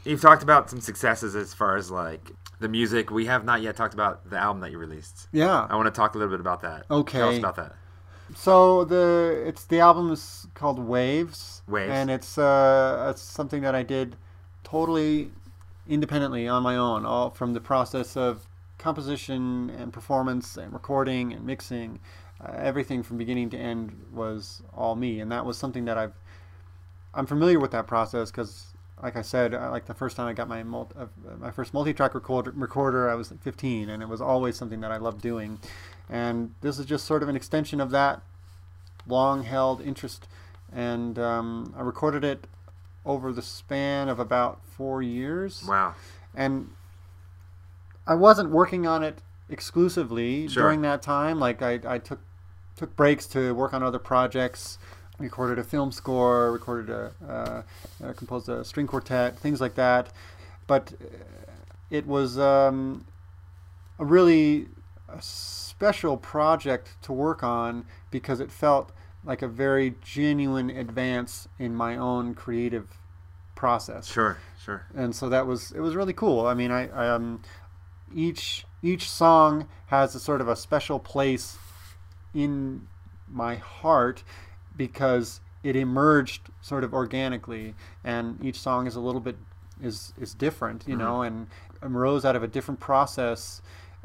[0.03, 3.11] you've talked about some successes as far as like the music.
[3.11, 5.27] We have not yet talked about the album that you released.
[5.31, 5.67] Yeah.
[5.69, 6.85] I want to talk a little bit about that.
[6.89, 7.75] Okay, Tell us about that.
[8.35, 11.61] So the it's the album is called Waves.
[11.67, 11.91] Waves.
[11.91, 14.15] And it's uh it's something that I did
[14.63, 15.31] totally
[15.87, 21.45] independently on my own, all from the process of composition and performance and recording and
[21.45, 21.99] mixing.
[22.43, 26.13] Uh, everything from beginning to end was all me, and that was something that I've
[27.13, 28.70] I'm familiar with that process because,
[29.01, 31.05] like I said, like the first time I got my mul- uh,
[31.39, 34.91] my first multi-track recorder, recorder, I was like 15, and it was always something that
[34.91, 35.59] I loved doing.
[36.09, 38.21] And this is just sort of an extension of that
[39.07, 40.27] long-held interest.
[40.73, 42.47] And um, I recorded it
[43.05, 45.63] over the span of about four years.
[45.67, 45.95] Wow.
[46.35, 46.69] And
[48.07, 50.63] I wasn't working on it exclusively Sure.
[50.63, 51.39] during that time.
[51.39, 52.19] Like I, I took
[52.75, 54.77] took breaks to work on other projects.
[55.21, 56.51] Recorded a film score.
[56.51, 60.11] Recorded a, uh, uh, composed a string quartet, things like that.
[60.67, 60.93] But
[61.89, 63.05] it was um,
[63.99, 64.67] a really
[65.07, 68.91] a special project to work on because it felt
[69.23, 72.87] like a very genuine advance in my own creative
[73.55, 74.37] process Sure.
[74.63, 74.85] Sure.
[74.95, 76.47] and so that was it was really cool.
[76.47, 77.41] I mean, I, I um,
[78.15, 81.57] each each song has a sort of a special place
[82.33, 82.87] in
[83.29, 84.23] my heart
[84.87, 89.37] because it emerged sort of organically, and each song is a little bit
[89.79, 91.47] is is different, you know, and
[91.83, 93.61] arose out of a different process,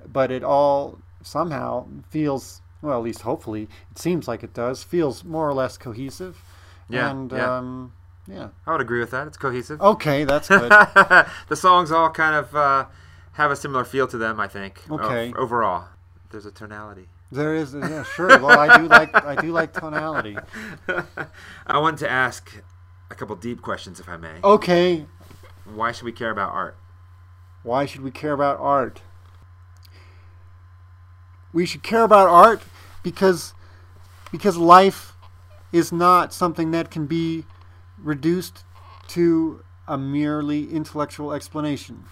[0.07, 5.25] but it all somehow feels well, at least hopefully it seems like it does feels
[5.25, 6.43] more or less cohesive.
[6.91, 7.57] Yeah, and yeah.
[7.57, 7.95] um,
[8.29, 8.49] yeah.
[8.67, 9.27] I would agree with that.
[9.27, 9.81] It's cohesive.
[9.81, 10.71] Okay, that's good.
[11.49, 12.85] the songs all kind of uh,
[13.33, 14.39] have a similar feel to them.
[14.39, 14.83] I think.
[14.91, 15.33] Okay.
[15.39, 15.87] overall,
[16.31, 17.09] there's a tonality.
[17.33, 18.29] There is, yeah, sure.
[18.29, 20.37] Well, I do like, I do like tonality.
[21.67, 22.63] I want to ask
[23.11, 24.39] a couple deep questions, if I may.
[24.45, 25.07] Okay,
[25.65, 26.77] Why should we care about art?
[27.63, 29.03] why should we care about art?
[31.53, 32.63] We should care about art
[33.03, 33.55] because,
[34.31, 35.15] because life
[35.73, 37.45] is not something that can be
[37.99, 38.63] reduced
[39.09, 42.05] to a merely intellectual explanation.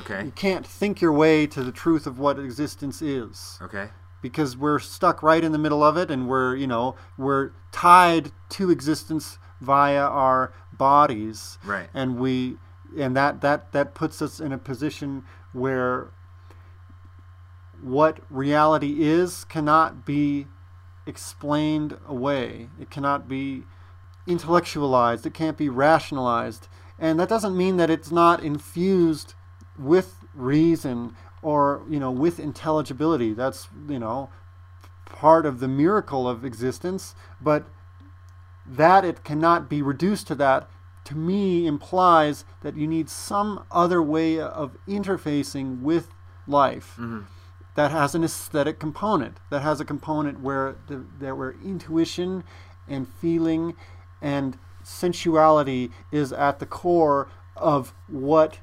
[0.00, 0.24] Okay.
[0.26, 3.58] You can't think your way to the truth of what existence is.
[3.62, 3.88] Okay.
[4.24, 8.32] Because we're stuck right in the middle of it and we're you know we're tied
[8.48, 11.58] to existence via our bodies.
[11.62, 11.90] Right.
[11.92, 12.56] and we
[12.96, 16.08] and that that that puts us in a position where
[17.82, 20.46] what reality is cannot be
[21.06, 22.70] explained away.
[22.80, 23.64] It cannot be
[24.26, 25.26] intellectualized.
[25.26, 26.68] It can't be rationalized.
[26.98, 29.34] And that doesn't mean that it's not infused
[29.78, 33.32] with reason or you know with intelligibility.
[33.32, 34.30] That's you know
[35.04, 37.66] part of the miracle of existence, but
[38.66, 40.68] that it cannot be reduced to that
[41.04, 46.08] to me implies that you need some other way of interfacing with
[46.46, 47.20] life mm-hmm.
[47.74, 52.42] that has an aesthetic component that has a component where the, that where intuition
[52.88, 53.74] and feeling
[54.22, 58.58] and sensuality is at the core of what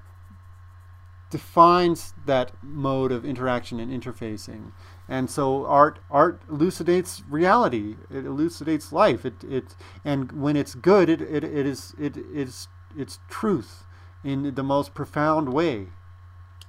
[1.31, 4.71] defines that mode of interaction and interfacing
[5.09, 11.09] and so art art elucidates reality it elucidates life it it and when it's good
[11.09, 13.85] it it, it is it is it's truth
[14.23, 15.87] in the most profound way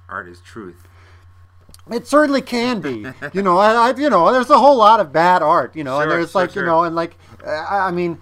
[0.09, 0.87] Art is truth.
[1.91, 3.05] it certainly can be.
[3.33, 5.75] you know, I, I, you know, there's a whole lot of bad art.
[5.75, 6.63] You know, and there's sure, like, sure.
[6.63, 8.19] you know, and like, I, I mean,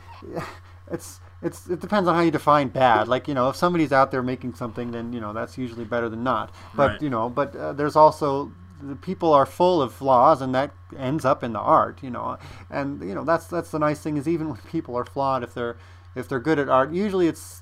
[0.92, 3.08] it's it's it depends on how you define bad.
[3.08, 6.10] Like, you know, if somebody's out there making something, then you know that's usually better
[6.10, 6.54] than not.
[6.76, 7.02] But Right.
[7.02, 8.52] you know, but uh, there's also
[8.82, 12.02] the people are full of flaws, and that ends up in the art.
[12.04, 12.38] You know,
[12.70, 15.54] and you know that's that's the nice thing is even when people are flawed, if
[15.54, 15.78] they're
[16.16, 17.62] if they're good at art, usually it's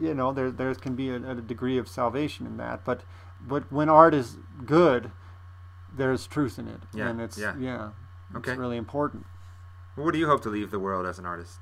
[0.00, 2.84] you know there there can be a, a degree of salvation in that.
[2.84, 3.02] But
[3.40, 5.10] but when art is good,
[5.94, 7.54] there's truth in it, Yeah, and it's yeah.
[7.58, 7.90] yeah,
[8.34, 8.56] it's Okay.
[8.56, 9.26] really important.
[9.94, 11.58] What do you hope to leave the world as an artist?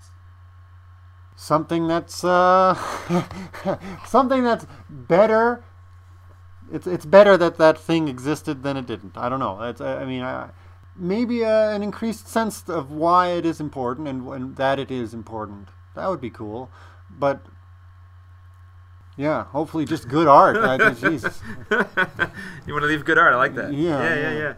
[1.40, 2.74] Something that's uh,
[4.06, 5.64] something that's better.
[6.70, 9.16] It's it's better that that thing existed than it didn't.
[9.16, 9.58] I don't know.
[9.62, 10.50] It's, I mean, I,
[10.94, 15.14] maybe uh, an increased sense of why it is important and, and that it is
[15.14, 15.68] important.
[15.94, 16.70] That would be cool,
[17.08, 17.40] but.
[19.16, 20.58] Yeah, hopefully just good art.
[20.58, 21.40] I, Jesus.
[21.70, 23.32] you want to leave good art.
[23.32, 23.72] I like that.
[23.72, 24.20] Yeah, yeah, yeah.
[24.20, 24.38] yeah.
[24.38, 24.54] yeah.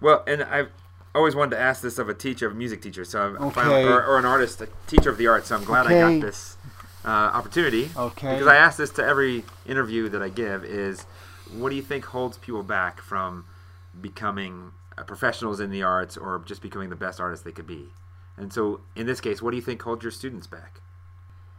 [0.00, 0.70] Well, and I've
[1.16, 3.54] always wanted to ask this of a teacher, of a music teacher, so I'm Okay.
[3.54, 5.48] finally, or, or an artist, a teacher of the arts.
[5.48, 6.56] So I'm glad I got this
[7.04, 7.90] uh, opportunity.
[7.96, 8.32] Okay.
[8.32, 11.02] Because I ask this to every interview that I give: is
[11.52, 13.44] what do you think holds people back from
[14.00, 17.88] becoming uh, professionals in the arts or just becoming the best artists they could be?
[18.36, 20.80] And so, in this case, what do you think holds your students back?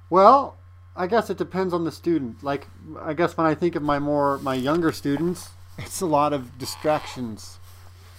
[0.09, 0.57] Well,
[0.95, 2.43] I guess it depends on the student.
[2.43, 2.67] Like,
[3.01, 6.57] I guess when I think of my more my younger students, it's a lot of
[6.57, 7.59] distractions.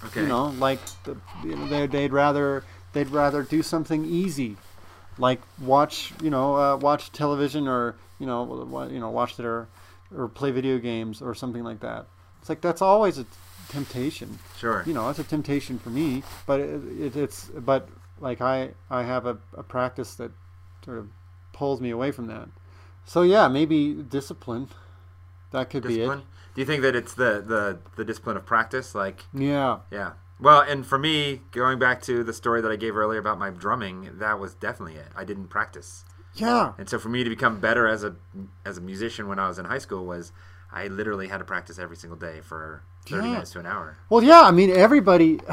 [0.04, 0.22] Okay.
[0.22, 4.56] You know, like the, you know, they, they'd rather they'd rather do something easy,
[5.18, 9.68] like watch you know uh, watch television or you know you know watch it or
[10.16, 12.06] or play video games or something like that.
[12.40, 13.26] It's like that's always a
[13.68, 14.38] temptation.
[14.58, 14.82] Sure.
[14.86, 17.88] You know, it's a temptation for me, but it, it, it's but
[18.20, 20.30] like I I have a, a practice that
[20.84, 21.08] sort of
[21.52, 22.48] pulls me away from that.
[23.04, 24.68] So yeah, maybe discipline.
[25.50, 25.96] That could be it.
[25.96, 26.22] discipline.
[26.58, 29.26] Do you think that it's the, the the discipline of practice, like?
[29.32, 29.78] Yeah.
[29.92, 30.14] Yeah.
[30.40, 33.50] Well, and for me, going back to the story that I gave earlier about my
[33.50, 35.06] drumming, that was definitely it.
[35.14, 36.04] I didn't practice.
[36.34, 36.72] Yeah.
[36.76, 38.16] And so for me to become better as a
[38.64, 40.32] as a musician when I was in high school was
[40.72, 43.32] I literally had to practice every single day for 30 Yeah.
[43.34, 43.96] minutes to an hour.
[44.10, 44.40] Well, yeah.
[44.42, 45.38] I mean, everybody.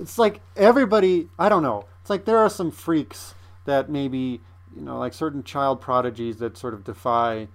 [0.00, 1.28] It's like everybody.
[1.38, 1.84] I don't know.
[2.00, 3.34] It's like there are some freaks
[3.64, 4.40] that maybe
[4.74, 7.46] you know, like certain child prodigies that sort of defy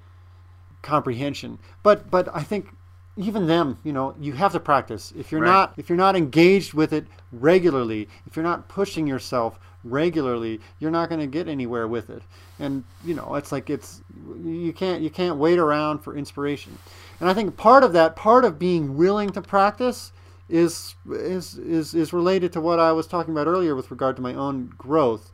[0.82, 1.60] comprehension.
[1.84, 2.70] But but I think
[3.18, 5.14] even them, you know, you have to practice.
[5.18, 5.50] If you're Right.
[5.52, 10.92] not if you're not engaged with it regularly, if you're not pushing yourself regularly, you're
[10.92, 12.22] not going to get anywhere with it.
[12.60, 14.02] And you know, it's like it's
[14.44, 16.78] you can't you can't wait around for inspiration.
[17.20, 20.12] And I think part of that, part of being willing to practice
[20.50, 24.22] is is is is related to what I was talking about earlier with regard to
[24.22, 25.32] my own growth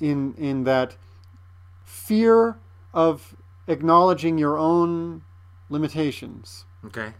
[0.00, 0.96] in in that
[1.84, 2.58] fear
[2.92, 3.36] of
[3.68, 5.22] acknowledging your own
[5.68, 7.12] limitations Okay.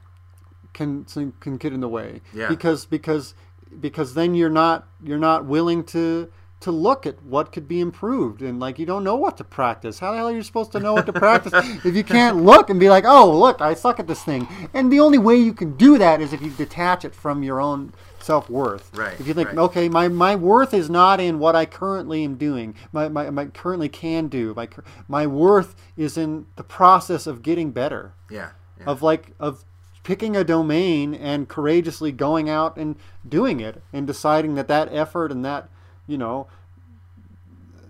[0.72, 1.04] can
[1.40, 2.48] can get in the way Yeah.
[2.48, 3.34] because because
[3.80, 6.30] because then you're not you're not willing to
[6.60, 9.98] to look at what could be improved and like you don't know what to practice
[9.98, 11.52] how the hell are you supposed to know what to practice
[11.84, 14.90] if you can't look and be like oh look i suck at this thing and
[14.90, 17.92] the only way you can do that is if you detach it from your own
[18.26, 19.58] self-worth Right, if you think right.
[19.58, 23.46] okay my, my worth is not in what i currently am doing my, my, my
[23.46, 24.68] currently can do my,
[25.08, 28.50] my worth is in the process of getting better Yeah.
[28.78, 28.86] yeah.
[28.86, 29.64] of like of
[30.02, 32.96] picking a domain and courageously going out and
[33.28, 35.68] doing it and deciding that that effort and that
[36.06, 36.46] you know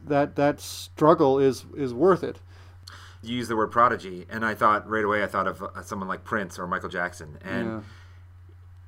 [0.06, 2.38] that that struggle is is worth it
[3.22, 6.06] you use the word prodigy, and I thought right away I thought of uh, someone
[6.06, 7.80] like Prince or Michael Jackson, and Yeah.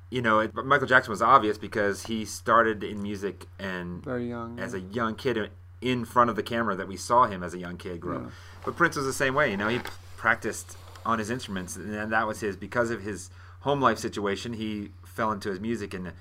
[0.09, 4.59] You know it, Michael Jackson was obvious because he started in music and very young
[4.59, 5.49] as a young kid
[5.81, 8.17] in front of the camera that we saw him as a young kid grow.
[8.25, 8.31] up.
[8.65, 9.49] But Prince was the same way.
[9.51, 13.29] You know, he p- practiced on his instruments, and that was his because of his
[13.61, 14.53] home life situation.
[14.53, 16.11] He fell into his music, and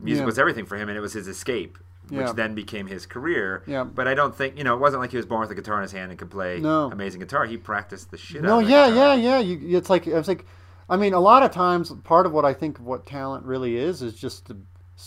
[0.00, 0.26] music Yeah.
[0.26, 1.78] was everything for him, and it was his escape.
[2.10, 2.32] which Yeah.
[2.34, 3.62] then became his career.
[3.66, 3.82] Yeah.
[3.84, 5.76] But I don't think you know it wasn't like he was born with a guitar
[5.76, 6.90] in his hand and could play No.
[6.92, 7.46] amazing guitar.
[7.46, 9.16] He practiced the shit No, out yeah, guitar.
[9.16, 9.38] yeah, yeah.
[9.38, 10.44] You, it's like it's like,
[10.88, 13.76] I mean, a lot of times, part of what I think of what talent really
[13.76, 14.56] is is just the,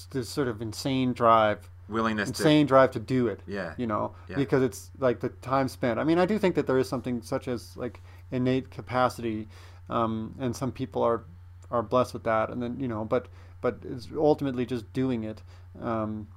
[0.09, 3.39] the sort of insane drive, Willingness insane drive to do it.
[3.47, 3.73] Yeah.
[3.77, 4.35] You know, Yeah.
[4.35, 5.99] because it's like the time spent.
[5.99, 8.01] I mean, I do think that there is something such as like
[8.31, 9.47] innate capacity,
[9.89, 11.23] um, and some people are
[11.71, 13.27] are blessed with that, and then you know, but
[13.61, 15.41] but it's ultimately just doing it,
[15.81, 16.27] um,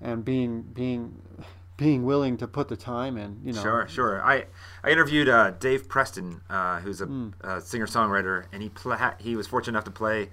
[0.00, 1.20] and being being
[1.76, 3.40] being willing to put the time in.
[3.44, 3.62] You know.
[3.62, 4.22] Sure, sure.
[4.24, 4.46] I
[4.82, 9.36] I interviewed uh, Dave Preston, uh, who's a, a singer songwriter, and he pla- he
[9.36, 10.30] was fortunate enough to play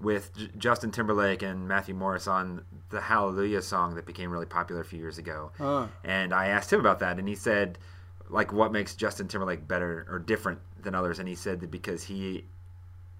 [0.00, 4.80] with J- Justin Timberlake and Matthew Morris on the Hallelujah song that became really popular
[4.80, 5.52] a few years ago.
[5.60, 5.88] Ah.
[6.04, 7.78] And I asked him about that, and he said,
[8.30, 11.18] like, what makes Justin Timberlake better or different than others?
[11.18, 12.46] And he said that because he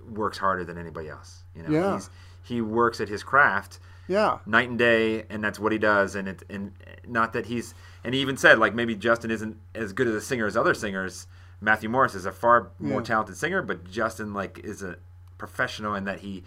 [0.09, 1.45] works harder than anybody else.
[1.55, 1.95] You know, Yeah.
[1.97, 2.11] he's
[2.43, 3.79] he works at his craft
[4.11, 4.39] Yeah.
[4.45, 6.17] night and day, and that's what he does.
[6.17, 6.73] And it and
[7.07, 10.21] not that he's and he even said like maybe Justin isn't as good as a
[10.21, 11.27] singer as other singers.
[11.61, 13.05] Matthew Morris is a far more Yeah.
[13.05, 14.97] talented singer, but Justin like is a
[15.39, 16.43] professional in that he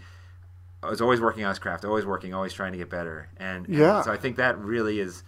[0.90, 3.28] is always working on his craft, always working, always trying to get better.
[3.38, 4.02] And, and Yeah.
[4.02, 5.22] so I think that really is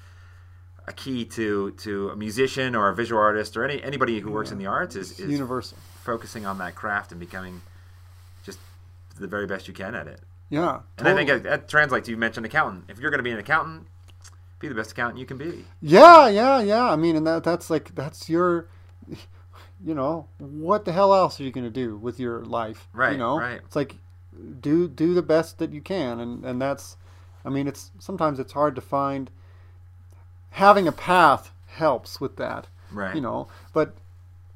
[0.87, 4.51] a key to to a musician or a visual artist or any anybody who works
[4.53, 5.79] in the arts is, is universal.
[6.05, 7.63] focusing on that craft and becoming
[8.45, 8.59] just
[9.19, 10.21] the very best you can at it.
[10.49, 10.81] Yeah.
[10.99, 12.09] And I think that, that translates.
[12.09, 12.85] You mentioned accountant.
[12.89, 13.89] If you're going to be an accountant,
[14.59, 15.65] be the best accountant you can be.
[15.81, 16.91] Yeah, yeah, yeah.
[16.91, 18.69] I mean, and that that's like that's your,
[19.85, 22.89] you know, what the hell else are you gonna do with your life?
[22.93, 23.61] Right, You know, right.
[23.65, 23.97] It's like
[24.61, 26.97] do do the best that you can, and and that's,
[27.45, 29.31] I mean, it's sometimes it's hard to find.
[30.51, 32.69] Having a path helps with that.
[32.91, 33.15] Right.
[33.15, 33.95] You know, but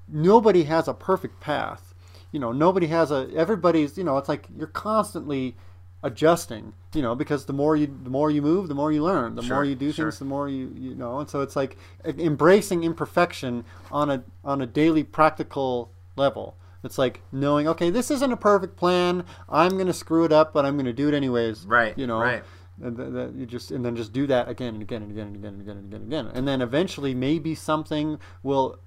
[0.09, 1.95] nobody has a perfect path.
[2.32, 3.28] You know, nobody has a.
[3.36, 3.99] Everybody's.
[3.99, 5.57] You know, it's like you're constantly
[6.03, 6.72] adjusting.
[6.94, 9.34] You know, because the more you the more you move, the more you learn.
[9.36, 10.07] The Sure, more you do sure.
[10.07, 11.18] things, the more you you know.
[11.20, 16.57] And so it's like embracing imperfection on a on a daily practical level.
[16.82, 19.24] It's like knowing, okay, this isn't a perfect plan.
[19.48, 21.66] I'm gonna screw it up, but I'm gonna do it anyways.
[21.66, 22.18] Right, You know.
[22.20, 22.42] right.
[22.82, 25.26] And th- that you just and then just do that again and again and again
[25.26, 26.30] and again and again and again and again.
[26.34, 28.78] And then eventually, maybe something will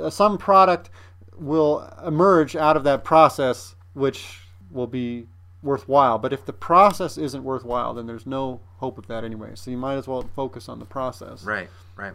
[0.00, 0.88] uh, some product
[1.36, 5.26] will emerge out of that process which will be
[5.62, 9.70] worthwhile but if the process isn't worthwhile then there's no hope of that anyway so
[9.70, 11.68] you might as well focus on the process Right.
[11.96, 12.14] Right.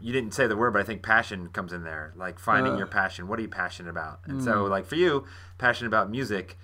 [0.00, 2.12] You didn't say the word, but I think passion comes in there.
[2.16, 2.78] Like finding Uh.
[2.78, 3.28] your passion.
[3.28, 4.18] What are you passionate about?
[4.24, 4.44] And Mm.
[4.44, 5.24] so, like for you,
[5.58, 6.58] passionate about music.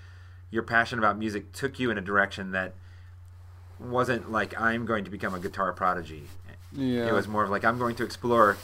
[0.51, 2.75] Your passion about music took you in a direction that
[3.79, 6.29] wasn't like I'm going to become a guitar prodigy.
[6.73, 8.57] yeah It was more of like I'm going to explore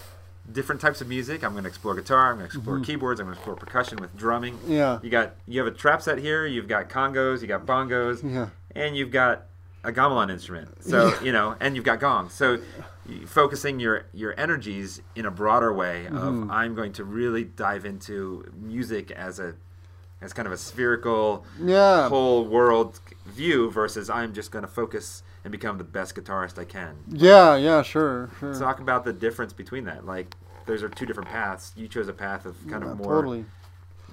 [0.53, 1.43] different types of music.
[1.43, 2.31] I'm going to explore guitar.
[2.31, 3.21] I'm going to explore keyboards.
[3.21, 4.55] I'm going to explore percussion with drumming.
[4.59, 4.73] Mm-hmm.
[4.73, 4.99] Yeah.
[5.03, 6.47] You got you have a trap set here.
[6.47, 7.41] You've got congas.
[7.41, 8.23] You got bongos.
[8.23, 8.49] Yeah.
[8.75, 9.47] And you've got
[9.85, 10.83] a gamelan instrument.
[10.85, 12.33] So you know, and you've got gongs.
[12.35, 12.59] So
[13.27, 16.51] focusing your your energies in a broader way of Mm-hmm.
[16.51, 19.55] I'm going to really dive into music as a
[20.23, 22.09] as kind of a spherical Yeah.
[22.09, 26.65] whole world view versus I'm just going to focus and become the best guitarist I
[26.65, 26.97] can.
[27.09, 30.05] yeah yeah sure sure Talk about the difference between that.
[30.07, 30.35] Like,
[30.67, 31.73] those are two different paths.
[31.77, 33.45] You chose a path of kind Yeah, of more totally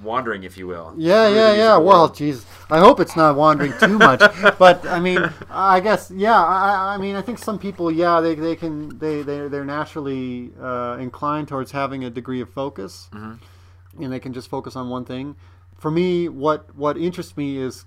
[0.03, 0.93] wandering, if you will.
[0.97, 1.77] Yeah, yeah, yeah.
[1.77, 4.19] Well, geez, I hope it's not wandering too much.
[4.59, 6.41] but I mean, I guess, yeah.
[6.43, 10.51] I, I mean, I think some people, yeah, they, they can, they, they, they're naturally
[10.59, 14.03] uh, inclined towards having a degree of focus, Mm-hmm.
[14.03, 15.35] and they can just focus on one thing.
[15.77, 17.85] For me, what what interests me is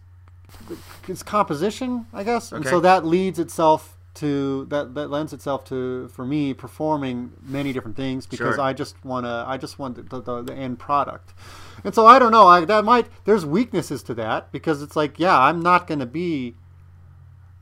[1.09, 6.07] is composition, I guess, and so that leads itself to that that lends itself to
[6.09, 8.61] for me performing many different things because Sure.
[8.61, 11.35] I just want to I just want the, the, the end product.
[11.83, 15.19] And so I don't know, I that might there's weaknesses to that because it's like
[15.19, 16.55] yeah, I'm not going to be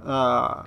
[0.04, 0.64] uh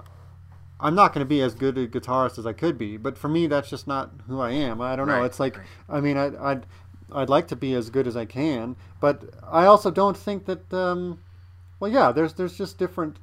[0.80, 3.30] I'm not going to be as good a guitarist as I could be, but for
[3.30, 4.82] me that's just not who I am.
[4.82, 5.24] I don't know.
[5.24, 5.68] It's like right.
[5.88, 6.66] I mean I I'd
[7.12, 10.74] I'd like to be as good as I can, but I also don't think that
[10.74, 11.20] um
[11.86, 13.18] well yeah, there's there's just different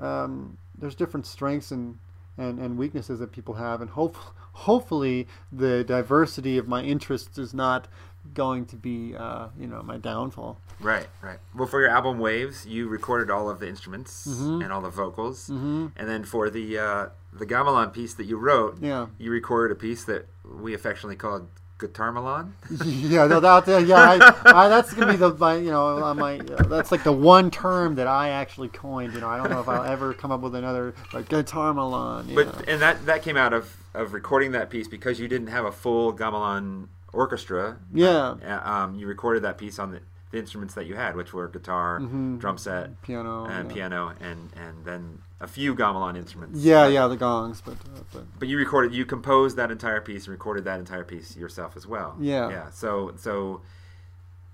[0.00, 1.98] um, there's different strengths and,
[2.36, 4.16] and, and weaknesses that people have, and hope,
[4.52, 7.88] hopefully the diversity of my interests is not
[8.34, 10.58] going to be uh, you know my downfall.
[10.80, 11.38] Right, right.
[11.54, 14.62] Well, for your album Waves, you recorded all of the instruments Mm-hmm.
[14.62, 18.78] and all the vocals, and then for the uh, the gamelan piece that you wrote,
[18.82, 19.06] Yeah.
[19.18, 22.54] you recorded a piece that we affectionately called Guitar Milan.
[22.84, 23.96] yeah, no, that, that- yeah,
[24.44, 27.12] I, I, that's gonna be the my you know uh, my uh, that's like the
[27.12, 29.12] one term that I actually coined.
[29.12, 32.34] You know, I don't know if I'll ever come up with another like guitar Milan.
[32.34, 32.72] But yeah.
[32.72, 35.72] and that that came out of of recording that piece because you didn't have a
[35.72, 37.78] full gamelan orchestra.
[37.92, 40.00] yeah, Uh, Um, you recorded that piece on the
[40.32, 43.44] the instruments that you had, which were guitar, drum set, Piano.
[43.46, 43.74] and yeah.
[43.74, 46.60] piano, and and then a few gamelan instruments.
[46.60, 50.24] Yeah, yeah, the gongs, but, uh, but But you recorded, you composed that entire piece
[50.24, 52.16] and recorded that entire piece yourself as well.
[52.20, 52.48] Yeah.
[52.50, 52.70] Yeah.
[52.70, 53.60] So so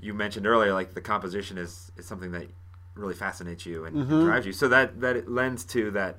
[0.00, 2.48] you mentioned earlier, like the composition is is something that
[2.94, 4.24] really fascinates you and, and Mm-hmm.
[4.26, 4.52] drives you.
[4.52, 6.18] So that that it lends to that.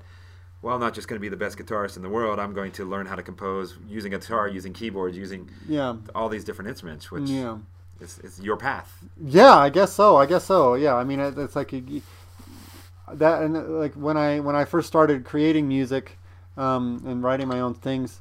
[0.62, 2.38] Well, I'm not just going to be the best guitarist in the world.
[2.40, 6.42] I'm going to learn how to compose using guitar, using keyboards, using yeah, all these
[6.42, 7.58] different instruments, which yeah.
[8.04, 8.92] Is, is your path.
[9.20, 10.16] Yeah, I guess so.
[10.16, 10.74] I guess so.
[10.74, 11.82] Yeah, I mean, it, it's like a,
[13.12, 16.18] that, and like when I when I first started creating music
[16.56, 18.20] um, and writing my own things,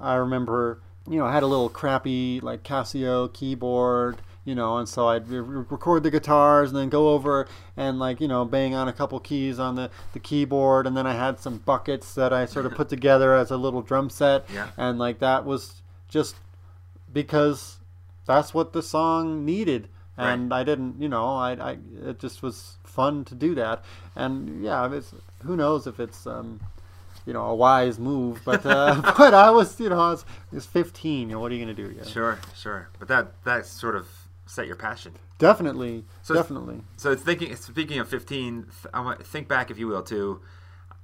[0.00, 4.88] I remember, you know, I had a little crappy like Casio keyboard, you know, and
[4.88, 8.74] so I'd re- record the guitars and then go over and like you know bang
[8.74, 12.32] on a couple keys on the the keyboard, and then I had some buckets that
[12.32, 14.68] I sort of put together as a little drum set, Yeah.
[14.76, 16.36] and like that was just
[17.12, 17.76] because
[18.26, 19.88] that's what the song needed.
[20.16, 23.84] And I didn't you know I, I it just was fun to do that.
[24.14, 25.14] And yeah it's
[25.44, 26.60] who knows if it's um
[27.26, 30.56] you know a wise move but uh, but I was you know I was, I
[30.56, 32.04] was 15 you know what are you gonna do yeah.
[32.04, 32.88] Sure, sure.
[32.98, 34.06] But that that sort of
[34.46, 35.14] set your passion.
[35.38, 36.82] definitely So- definitely.
[36.96, 40.40] So thinking, speaking of fifteen, I want think back, if you will, to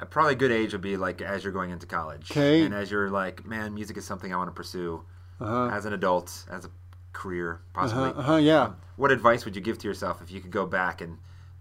[0.00, 2.90] uh, probably a good age would be like as you're going into college, and as
[2.90, 5.02] you're like, man, music is something I want to pursue
[5.40, 5.70] uh-huh.
[5.72, 6.70] as an adult, as a
[7.12, 8.10] career, possibly.
[8.10, 11.00] uh-huh, uh-huh yeah What advice would you give to yourself if you could go back
[11.00, 11.18] and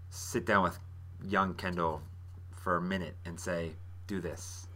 [0.09, 0.79] sit down with
[1.23, 2.01] young Kendall
[2.55, 3.73] for a minute and say,
[4.07, 4.67] "Do this"?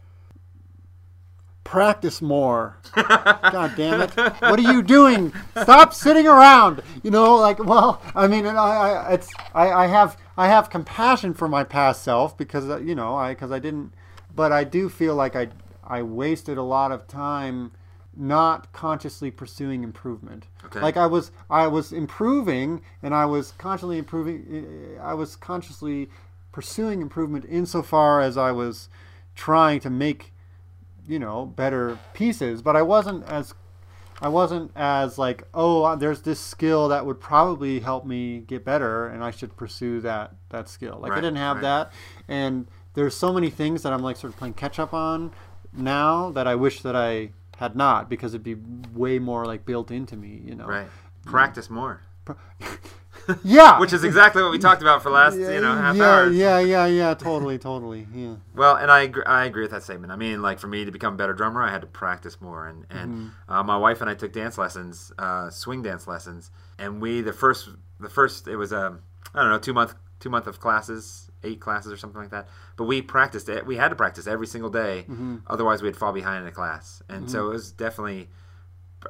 [1.64, 2.76] practice more.
[2.94, 4.10] God damn it!
[4.16, 5.32] What are you doing?
[5.62, 6.82] Stop sitting around.
[7.02, 10.70] You know, like well, I mean, and I, I it's I, I have I have
[10.70, 13.94] compassion for my past self because uh, you know I because I didn't,
[14.34, 15.48] but I do feel like I
[15.84, 17.72] I wasted a lot of time
[18.14, 20.46] not consciously pursuing improvement.
[20.64, 20.80] Okay.
[20.80, 24.96] Like I was I was improving and I was constantly improving.
[24.98, 26.10] Eh, I was consciously
[26.52, 28.88] pursuing improvement insofar as I was
[29.34, 30.32] trying to make
[31.06, 33.54] you know better pieces but i wasn't as
[34.20, 39.08] i wasn't as like oh there's this skill that would probably help me get better
[39.08, 41.62] and i should pursue that that skill like i didn't have right.
[41.62, 41.92] that
[42.28, 45.32] and there's so many things that i'm like sort of playing catch up on
[45.72, 47.30] now that i wish that i
[47.62, 48.56] had not because it'd be
[49.04, 50.88] way more like built into me you know Right.
[51.24, 52.00] Practice more.
[53.44, 56.04] yeah Which is exactly what we talked about for the last, you know, half yeah,
[56.04, 56.28] hour.
[56.30, 60.10] yeah yeah yeah totally totally yeah Well, and I agree, I agree with that statement.
[60.12, 62.66] I mean, like for me to become a better drummer, I had to practice more.
[62.66, 63.52] And and Mm-hmm.
[63.52, 67.32] uh, my wife and I took dance lessons, uh, swing dance lessons, and we the
[67.32, 67.68] first
[68.00, 69.00] the first it was um
[69.34, 72.48] I don't know two month two month of classes, eight classes or something like that.
[72.76, 73.66] But we practiced it.
[73.66, 75.36] We had to practice every single day, Mm-hmm.
[75.46, 77.02] otherwise we'd fall behind in a class.
[77.08, 78.28] And so it was definitely.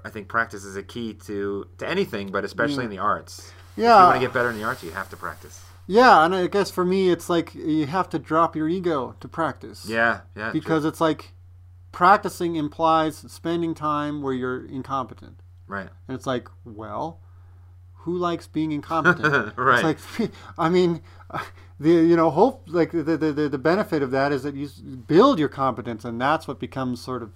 [0.05, 3.53] I think practice is a key to, to anything, but especially in the arts.
[3.77, 5.63] If you want to get better in the arts, you have to practice.
[5.87, 9.29] Yeah, and I guess for me, it's like you have to drop your ego to
[9.29, 9.85] practice.
[9.87, 10.51] Yeah, yeah.
[10.51, 10.61] true.
[10.61, 11.33] Because it's like
[11.91, 15.41] practicing implies spending time where you're incompetent.
[15.67, 15.89] right.
[16.09, 17.21] And it's like, well,
[18.03, 19.55] who likes being incompetent?
[19.57, 19.85] Right.
[19.85, 21.03] It's like, I mean,
[21.81, 24.69] the you know hope like the, the the benefit of that is that you
[25.07, 27.31] build your competence, and that's what becomes sort of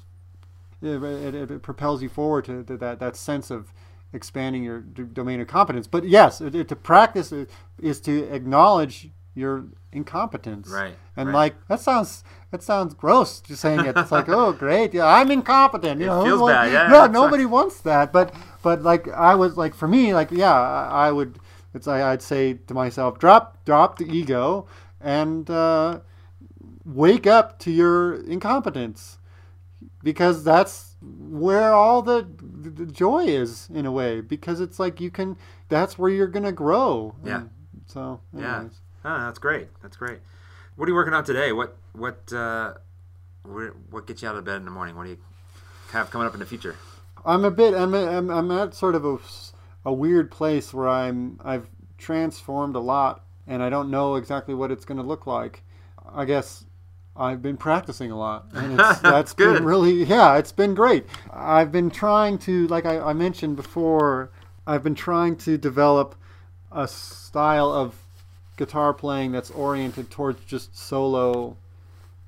[0.82, 3.72] it, it, it propels you forward to, to that that sense of
[4.12, 5.86] expanding your domain of competence.
[5.86, 7.32] But yes, it, it- to practice
[7.80, 10.68] is to acknowledge your incompetence.
[10.68, 11.34] Right, And right.
[11.34, 13.96] like that sounds that sounds gross just saying it.
[13.96, 16.00] It's like, oh great, yeah, I'm incompetent.
[16.00, 18.12] You It know, feels wants- bad, yeah, No, nobody wants that.
[18.12, 21.38] But but like I was like for me, like yeah, I, I would.
[21.74, 24.66] It's like I'd say to myself, drop drop the ego
[25.00, 26.00] and uh,
[26.86, 29.18] wake up to your incompetence
[30.02, 35.10] because that's where all the, the joy is in a way because it's like you
[35.10, 35.36] can
[35.68, 37.36] that's where you're gonna grow Yeah.
[37.40, 37.50] And
[37.86, 38.64] so Yeah.
[39.06, 39.68] Oh, that's great.
[39.82, 40.18] That's great.
[40.74, 41.52] What are you working on today?
[41.52, 42.74] What what uh,
[43.44, 44.96] what, gets you out of bed in the morning?
[44.96, 45.18] What do you
[45.92, 46.74] have coming up in the future?
[47.24, 47.72] I'm a bit.
[47.72, 47.94] I'm.
[47.94, 49.18] I'm, I'm at sort of a,
[49.84, 51.40] a weird place where I'm.
[51.44, 55.62] I've transformed a lot, and I don't know exactly what it's going to look like.
[56.12, 56.64] I guess
[57.16, 59.54] I've been practicing a lot, and it's, that's good.
[59.54, 60.02] been really.
[60.02, 61.06] Yeah, it's been great.
[61.32, 64.32] I've been trying to, like I, I mentioned before,
[64.66, 66.16] I've been trying to develop
[66.72, 68.05] a style of
[68.56, 71.56] guitar playing that's oriented towards just solo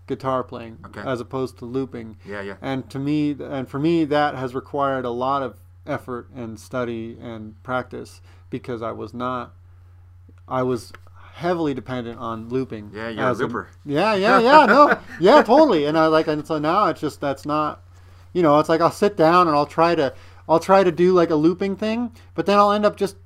[0.07, 1.03] guitar playing Okay.
[1.07, 2.55] as opposed to looping Yeah, yeah.
[2.62, 5.57] and to me and for me that has required a lot of
[5.87, 8.20] effort and study and practice
[8.51, 9.55] because I was not
[10.47, 10.93] I was
[11.35, 13.68] heavily dependent on looping Yeah, you're a looper.
[13.85, 17.45] yeah yeah yeah no yeah totally and I like and so now it's just that's
[17.47, 17.83] not
[18.33, 20.14] you know it's like I'll sit down and I'll try to
[20.49, 23.16] I'll try to do like a looping thing but then I'll end up just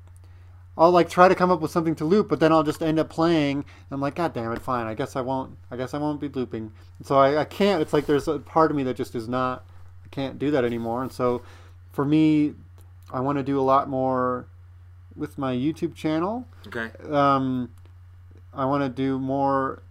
[0.76, 2.98] I'll like try to come up with something to loop, but then I'll just end
[2.98, 3.64] up playing.
[3.90, 4.86] I'm like, God damn it, fine.
[4.86, 5.56] I guess I won't.
[5.70, 6.72] I guess I won't be looping.
[7.02, 7.82] So I, I can't.
[7.82, 9.66] It's like there's a part of me that just is not.
[10.04, 11.02] I can't do that anymore.
[11.02, 11.42] And so,
[11.92, 12.54] for me,
[13.12, 14.46] I want to do a lot more
[15.14, 16.46] with my YouTube channel.
[16.66, 16.90] Okay.
[17.10, 17.70] Um,
[18.54, 19.82] I want to do more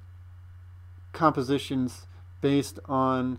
[1.14, 2.08] compositions
[2.42, 3.38] based on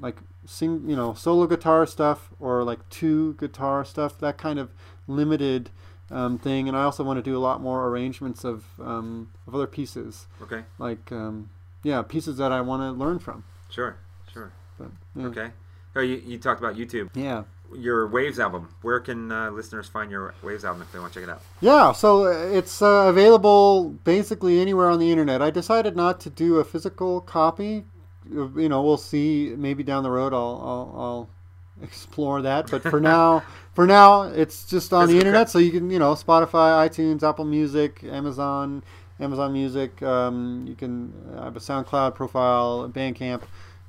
[0.00, 0.16] like
[0.46, 4.18] sing, you know, solo guitar stuff or like two guitar stuff.
[4.18, 4.70] That kind of
[5.06, 5.70] limited
[6.10, 6.68] um, thing.
[6.68, 10.26] And I also want to do a lot more arrangements of um, of other pieces,
[10.42, 10.64] Okay.
[10.78, 11.50] like um,
[11.82, 13.44] yeah, pieces that I want to learn from.
[13.70, 13.96] Sure.
[14.32, 14.50] Sure.
[14.78, 15.26] But, yeah.
[15.26, 15.50] Okay.
[15.96, 17.10] Oh, you, you talked about YouTube.
[17.14, 17.44] Yeah.
[17.74, 18.68] Your Waves album.
[18.82, 21.42] Where can uh, listeners find your Waves album if they want to check it out?
[21.60, 25.42] Yeah, so uh, it's uh, available basically anywhere on the internet.
[25.42, 27.84] I decided not to do a physical copy.
[28.30, 29.54] You know, we'll see.
[29.56, 31.30] Maybe down the road, I'll I'll, I'll
[31.82, 32.70] explore that.
[32.70, 33.42] But for now,
[33.74, 35.50] for now, it's just on the Physical internet.
[35.50, 38.82] So you can, you know, Spotify, iTunes, Apple Music, Amazon,
[39.20, 40.02] Amazon Music.
[40.02, 43.42] Um, you can I have a SoundCloud profile, Bandcamp,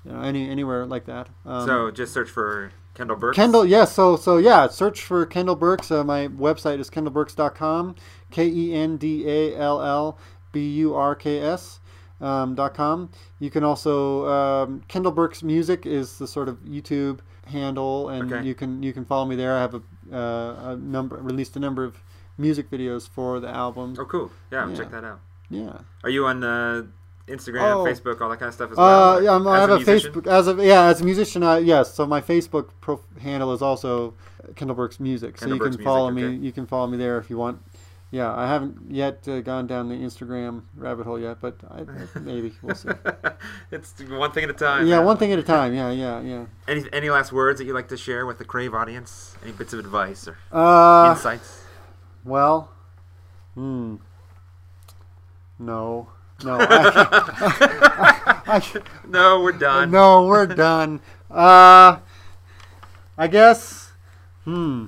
[0.06, 1.30] you know, any anywhere like that.
[1.46, 3.36] Um, so just search for Kendall Burks.
[3.36, 3.94] Kendall, yes.
[3.94, 5.90] So, so yeah, search for Kendall Burks.
[5.90, 7.96] Uh, my website is kendallburks.com.
[8.30, 10.18] K E N D A L L
[10.52, 11.80] B U R K S.
[12.22, 13.10] Um, dot com.
[13.40, 17.20] You can also um, Kendall Burks Music is the sort of YouTube
[17.50, 18.46] handle, and Okay.
[18.48, 19.56] you can you can follow me there.
[19.56, 19.82] I have a,
[20.12, 21.98] uh, a number released a number of
[22.38, 23.96] music videos for the album.
[24.00, 24.32] Oh, cool.
[24.52, 24.76] Yeah, Yeah.
[24.76, 25.20] check that out.
[25.50, 25.80] Yeah.
[26.04, 26.84] Are you on uh,
[27.28, 27.84] Instagram, Oh.
[27.86, 29.14] Facebook, all that kind of stuff as well?
[29.18, 30.14] Uh, yeah, I'm, I have a, musician?
[30.14, 31.44] Facebook as a yeah as a musician.
[31.44, 32.70] I, yes, so my Facebook
[33.22, 34.14] handle is also
[34.56, 35.38] Kendall Burks Music.
[35.38, 36.36] So Kendall you can follow Music, me.
[36.38, 36.46] okay.
[36.46, 37.62] You can follow me there if you want.
[38.12, 42.20] Yeah, I haven't yet uh, gone down the Instagram rabbit hole yet, but I, I-
[42.20, 42.90] maybe we'll see.
[43.72, 44.88] it's one thing at a time.
[44.88, 45.76] yeah, one thing at a time.
[45.76, 46.46] Yeah, yeah, yeah.
[46.68, 49.36] Any any last words that you'd like to share with the Crave audience?
[49.44, 51.64] Any bits of advice or Uh, insights?
[52.26, 52.72] well,
[53.54, 53.98] hmm.
[55.60, 56.10] No,
[56.44, 59.92] no, I, I, No, we're done.
[59.92, 61.02] no, we're done.
[61.30, 61.98] Uh,
[63.18, 63.92] I guess.
[64.46, 64.86] Hmm.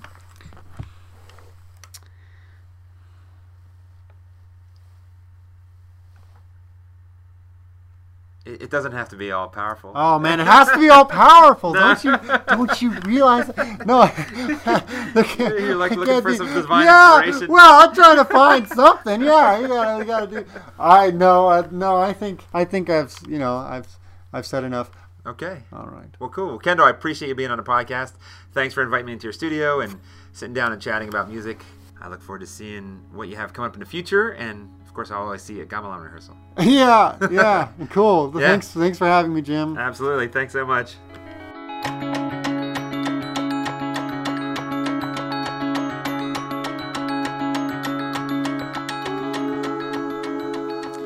[8.46, 9.92] It, it doesn't have to be all powerful.
[9.94, 11.74] Oh man, it has to be all powerful.
[11.74, 12.18] Don't you?
[12.48, 13.48] Don't you realize?
[13.48, 13.86] That?
[13.86, 14.02] No.
[15.16, 17.54] Look, You're, like, looking for be- some divine yeah, inspiration.
[17.54, 19.22] Well, I'm trying to find something.
[19.22, 20.46] Yeah, you gotta, you gotta do.
[20.80, 21.50] I know.
[21.50, 23.88] I, no, I think, I think I've, you know, I've,
[24.34, 24.90] I've said enough.
[25.26, 25.62] Okay.
[25.72, 26.10] All right.
[26.20, 26.48] Well, cool.
[26.48, 28.14] Well, Kendall, I appreciate you being on the podcast.
[28.54, 30.00] Thanks for inviting me into your studio and
[30.32, 31.64] sitting down and chatting about music.
[32.02, 34.96] I look forward to seeing what you have coming up in the future, and of
[34.96, 36.36] course, I'll always see you at Gamelan rehearsal.
[36.60, 38.30] Yeah, yeah, cool.
[38.38, 38.50] Yeah.
[38.50, 39.78] Thanks, thanks for having me, Jim.
[39.78, 40.28] Absolutely.
[40.28, 40.96] Thanks so much.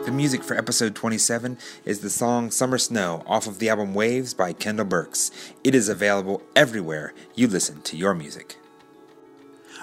[0.05, 4.33] The music for episode 27 is the song Summer Snow off of the album Waves
[4.33, 5.29] by Kendall Burks.
[5.63, 8.55] It is available everywhere you listen to your music.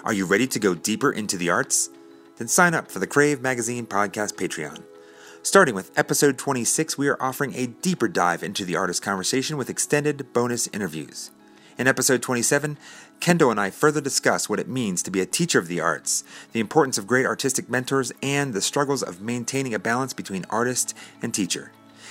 [0.03, 1.89] Are you ready to go deeper into the arts?
[2.43, 4.83] Then sign up for the Crave Magazine Podcast Patreon.
[5.45, 9.71] Starting with episode 26, we are offering a deeper dive into the artist conversation with
[9.71, 11.31] extended bonus interviews.
[11.79, 12.79] In episode 27,
[13.21, 16.25] Kendall and I further discuss what it means to be a teacher of the arts,
[16.51, 20.97] the importance of great artistic mentors, and the struggles of maintaining a balance between artist
[21.23, 21.71] and teacher.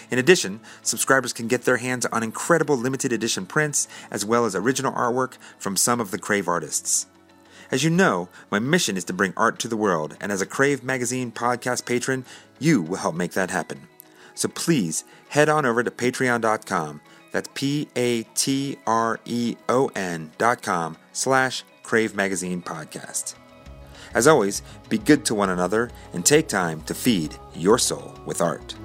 [0.09, 4.55] In addition, subscribers can get their hands on incredible limited edition prints as well as
[4.55, 7.07] original artwork from some of the Crave artists.
[7.71, 10.45] As you know, my mission is to bring art to the world, and as a
[10.45, 12.25] Crave Magazine podcast patron,
[12.59, 13.87] you will help make that happen.
[14.35, 17.01] So please head on over to patreon.com.
[17.31, 23.35] That's P A T R E O N dot com slash Crave Magazine Podcast.
[24.13, 28.41] As always, be good to one another and take time to feed your soul with
[28.41, 28.75] art.